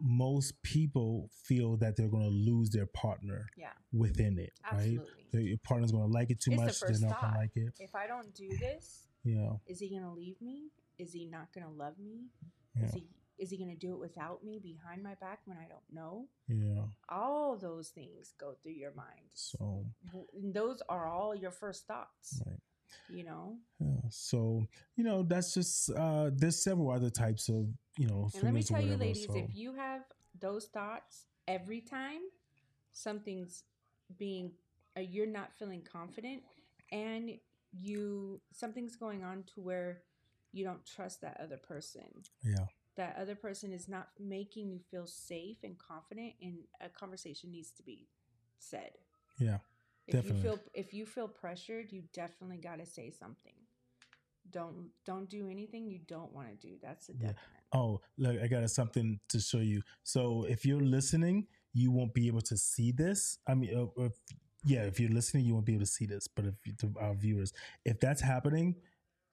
most 0.00 0.62
people 0.62 1.28
feel 1.42 1.76
that 1.78 1.96
they're 1.96 2.06
going 2.08 2.22
to 2.22 2.52
lose 2.52 2.70
their 2.70 2.86
partner 2.86 3.46
yeah, 3.56 3.70
within 3.92 4.38
it, 4.38 4.52
right? 4.70 4.78
absolutely. 4.78 5.26
Their 5.32 5.40
your 5.42 5.58
partner's 5.64 5.90
going 5.90 6.06
to 6.06 6.12
like 6.12 6.30
it 6.30 6.38
too 6.40 6.52
It's 6.52 6.60
the 6.60 6.66
much. 6.66 6.80
They're 6.80 6.88
first 6.90 7.02
not 7.02 7.20
going 7.20 7.32
to 7.32 7.38
like 7.38 7.56
it. 7.56 7.72
If 7.80 7.96
I 7.96 8.06
don't 8.06 8.32
do 8.32 8.48
this, 8.60 9.08
Yeah, 9.24 9.54
is 9.66 9.80
he 9.80 9.90
gonna 9.90 10.14
leave 10.14 10.40
me? 10.40 10.70
Is 10.98 11.12
he 11.12 11.24
not 11.26 11.48
gonna 11.52 11.72
love 11.72 11.98
me? 11.98 12.26
yeah, 12.76 12.86
Is 12.86 12.94
he 12.94 13.06
is 13.38 13.50
he 13.50 13.58
gonna 13.58 13.76
do 13.76 13.92
it 13.92 13.98
without 13.98 14.44
me 14.44 14.58
behind 14.62 15.02
my 15.02 15.14
back 15.16 15.40
when 15.44 15.58
I 15.58 15.66
don't 15.68 15.92
know? 15.92 16.28
yeah. 16.48 16.84
All 17.08 17.56
those 17.56 17.88
things 17.90 18.32
go 18.38 18.54
through 18.62 18.72
your 18.72 18.94
mind. 18.94 19.28
So, 19.34 19.84
and 20.34 20.54
those 20.54 20.82
are 20.88 21.06
all 21.08 21.34
your 21.34 21.50
first 21.50 21.86
thoughts. 21.86 22.42
right. 22.46 22.58
You 23.08 23.24
know. 23.24 23.56
Yeah, 23.80 24.08
so 24.10 24.66
you 24.96 25.04
know 25.04 25.22
that's 25.22 25.52
just 25.54 25.90
uh 25.90 26.30
there's 26.34 26.62
several 26.62 26.90
other 26.90 27.10
types 27.10 27.48
of 27.48 27.66
you 27.98 28.06
know 28.06 28.28
And 28.34 28.44
let 28.44 28.54
me 28.54 28.62
tell 28.62 28.80
you, 28.80 28.96
ladies, 28.96 29.26
so- 29.26 29.36
if 29.36 29.54
you 29.54 29.74
have 29.74 30.02
those 30.40 30.66
thoughts 30.66 31.26
every 31.48 31.80
time 31.80 32.20
something's 32.92 33.64
being, 34.18 34.52
uh, 34.96 35.00
you're 35.00 35.26
not 35.26 35.52
feeling 35.58 35.82
confident, 35.82 36.42
and 36.92 37.30
you 37.72 38.40
something's 38.52 38.96
going 38.96 39.22
on 39.24 39.44
to 39.54 39.60
where 39.60 40.02
you 40.52 40.64
don't 40.64 40.84
trust 40.86 41.20
that 41.20 41.38
other 41.42 41.56
person. 41.58 42.04
yeah 42.42 42.66
That 42.96 43.16
other 43.20 43.34
person 43.34 43.72
is 43.72 43.88
not 43.88 44.08
making 44.18 44.70
you 44.70 44.80
feel 44.90 45.06
safe 45.06 45.58
and 45.62 45.76
confident, 45.78 46.32
and 46.40 46.58
a 46.80 46.88
conversation 46.88 47.50
needs 47.50 47.70
to 47.72 47.82
be 47.82 48.08
said. 48.58 48.90
yeah 49.38 49.58
If 50.06 50.14
Definitely. 50.14 50.36
you 50.36 50.42
feel 50.42 50.60
if 50.74 50.94
you 50.94 51.06
feel 51.06 51.28
pressured, 51.28 51.92
you 51.92 52.02
definitely 52.14 52.56
got 52.58 52.78
to 52.78 52.86
say 52.86 53.10
something. 53.10 53.52
Don't 54.50 54.90
don't 55.04 55.28
do 55.28 55.48
anything 55.48 55.90
you 55.90 55.98
don't 56.06 56.32
want 56.32 56.48
to 56.48 56.54
do. 56.66 56.76
That's 56.82 57.08
a 57.10 57.12
Yeah. 57.20 57.32
oh 57.72 58.00
look 58.16 58.40
i 58.40 58.46
got 58.46 58.70
something 58.70 59.18
to 59.28 59.40
show 59.40 59.58
you 59.58 59.82
so 60.04 60.44
if 60.48 60.64
you're 60.64 60.80
listening 60.80 61.48
you 61.72 61.90
won't 61.90 62.14
be 62.14 62.28
able 62.28 62.40
to 62.40 62.56
see 62.56 62.92
this 62.92 63.38
i 63.48 63.54
mean 63.54 63.76
uh, 63.76 64.04
if, 64.04 64.12
yeah 64.64 64.82
if 64.84 65.00
you're 65.00 65.10
listening 65.10 65.44
you 65.44 65.52
won't 65.52 65.66
be 65.66 65.74
able 65.74 65.84
to 65.84 65.90
see 65.90 66.06
this 66.06 66.28
but 66.28 66.44
if 66.46 66.54
you, 66.64 66.72
to 66.74 66.94
our 67.00 67.14
viewers 67.14 67.52
if 67.84 67.98
that's 67.98 68.22
happening 68.22 68.76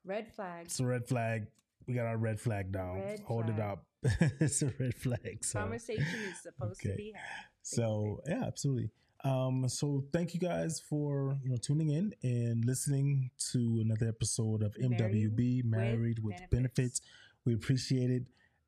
Red 0.04 0.28
flag. 0.34 0.66
it's 0.66 0.80
a 0.80 0.86
red 0.86 1.08
flag 1.08 1.46
we 1.88 1.94
got 1.94 2.06
our 2.06 2.18
red 2.18 2.40
flag 2.40 2.72
down 2.72 3.00
Red 3.00 3.22
hold 3.26 3.50
it 3.50 3.60
up 3.60 3.86
it's 4.40 4.62
a 4.62 4.74
red 4.80 4.96
flag 4.96 5.44
so 5.44 5.60
Conversation 5.60 6.06
is 6.32 6.42
supposed 6.42 6.82
to 6.82 6.96
be 6.96 7.14
had. 7.16 7.46
So 7.64 8.20
yeah, 8.28 8.44
absolutely. 8.46 8.92
Um, 9.24 9.70
so 9.70 10.04
thank 10.12 10.34
you 10.34 10.40
guys 10.40 10.82
for 10.82 11.38
you 11.44 11.50
know 11.50 11.58
tuning 11.58 11.90
in 11.90 12.14
and 12.24 12.66
listening 12.66 13.32
to 13.52 13.80
another 13.82 14.10
episode 14.10 14.62
of 14.62 14.76
MWB 14.76 15.64
Married 15.64 16.20
with, 16.20 16.34
with 16.34 16.50
benefits. 16.52 17.00
Benefits. 17.00 17.02
We 17.46 17.54
appreciate 17.54 18.10
it. 18.12 18.24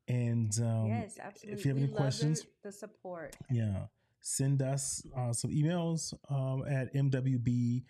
And 0.08 0.58
um, 0.62 0.88
yes, 0.88 1.18
absolutely. 1.22 1.60
if 1.60 1.66
you 1.66 1.70
have 1.72 1.78
We 1.78 1.84
any 1.84 1.94
questions, 1.94 2.42
the, 2.42 2.48
the 2.70 2.72
support. 2.72 3.36
yeah, 3.52 3.88
send 4.22 4.62
us 4.62 5.06
uh, 5.18 5.34
some 5.34 5.52
emails 5.52 6.14
um, 6.30 6.64
at 6.70 6.94
mwb4life 6.94 7.82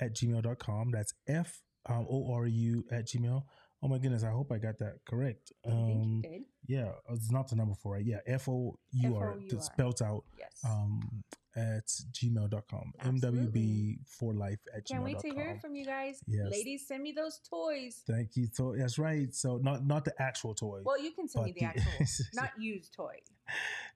at 0.00 0.16
gmail.com. 0.16 0.90
That's 0.90 1.14
F 1.28 1.62
um, 1.86 2.06
O-R-U 2.08 2.84
at 2.90 3.06
Gmail. 3.06 3.44
Oh 3.84 3.88
my 3.88 3.98
goodness, 3.98 4.24
I 4.24 4.30
hope 4.30 4.50
I 4.50 4.56
got 4.56 4.78
that 4.78 5.04
correct. 5.04 5.52
I 5.66 5.68
think 5.70 5.88
you 5.88 6.00
Um, 6.00 6.20
did. 6.22 6.44
yeah, 6.66 6.92
it's 7.10 7.30
not 7.30 7.48
the 7.48 7.56
number 7.56 7.74
four, 7.74 7.92
right? 7.94 8.04
Yeah, 8.04 8.20
F-O-U-R, 8.26 9.32
F-O-U-R. 9.32 9.60
spelt 9.60 10.00
out 10.00 10.24
Yes. 10.38 10.52
um, 10.64 11.22
at 11.54 11.86
gmail.com. 12.12 12.92
Absolutely. 12.98 13.60
MWB 13.60 13.98
for 14.06 14.32
life 14.34 14.58
at 14.74 14.84
Gmail. 14.86 14.88
Can't 14.88 15.04
wait 15.04 15.18
to 15.20 15.28
hear 15.30 15.58
from 15.60 15.74
you 15.76 15.84
guys. 15.84 16.18
Yes. 16.26 16.50
Ladies, 16.50 16.88
send 16.88 17.02
me 17.02 17.12
those 17.12 17.38
toys. 17.48 18.02
Thank 18.06 18.36
you. 18.36 18.48
So 18.52 18.74
that's 18.76 18.98
right. 18.98 19.32
So 19.34 19.58
not 19.58 19.84
not 19.86 20.04
the 20.06 20.14
actual 20.20 20.54
toy. 20.54 20.80
Well, 20.82 20.98
you 21.00 21.12
can 21.12 21.28
send 21.28 21.44
me 21.44 21.52
the 21.52 21.60
the- 21.60 21.66
actual, 21.66 22.06
not 22.34 22.50
used 22.58 22.92
toy. 22.94 23.16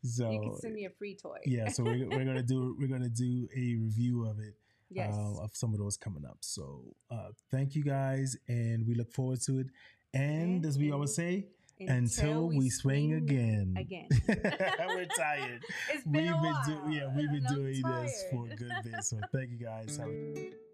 so 0.04 0.30
you 0.30 0.40
can 0.40 0.56
send 0.60 0.74
me 0.74 0.84
a 0.84 0.90
free 0.90 1.16
toy. 1.16 1.38
yeah, 1.46 1.68
so 1.70 1.82
we're, 1.82 2.06
we're 2.08 2.24
gonna 2.26 2.42
do 2.42 2.76
we're 2.78 2.86
gonna 2.88 3.08
do 3.08 3.48
a 3.56 3.74
review 3.76 4.26
of 4.26 4.38
it 4.38 4.54
yes. 4.90 5.14
um, 5.14 5.36
of 5.42 5.50
some 5.54 5.72
of 5.72 5.78
those 5.78 5.96
coming 5.96 6.24
up. 6.24 6.38
So 6.40 6.82
uh, 7.10 7.28
thank 7.50 7.74
you 7.74 7.82
guys, 7.84 8.36
and 8.48 8.86
we 8.86 8.94
look 8.94 9.12
forward 9.12 9.40
to 9.46 9.58
it. 9.60 9.66
And, 10.14 10.42
And- 10.56 10.66
as 10.66 10.78
we 10.78 10.90
always 10.92 11.14
say, 11.14 11.46
until, 11.80 12.48
we, 12.48 12.70
swing, 12.70 13.14
again. 13.14 13.74
Again. 13.78 14.08
we're 14.28 15.06
tired. 15.16 15.62
It's 15.94 16.02
been 16.04 16.24
we've 16.24 16.30
a 16.30 16.34
been 16.34 16.42
while. 16.42 16.64
do- 16.66 16.90
yeah, 16.92 17.06
we've 17.16 17.30
been 17.30 17.46
I'm 17.48 17.54
doing 17.54 17.82
this 17.82 18.24
for 18.32 18.46
a 18.50 18.56
good 18.56 18.72
bit. 18.82 19.04
So 19.04 19.20
thank 19.32 19.50
you 19.52 19.58
guys. 19.58 19.96
Have 19.96 20.08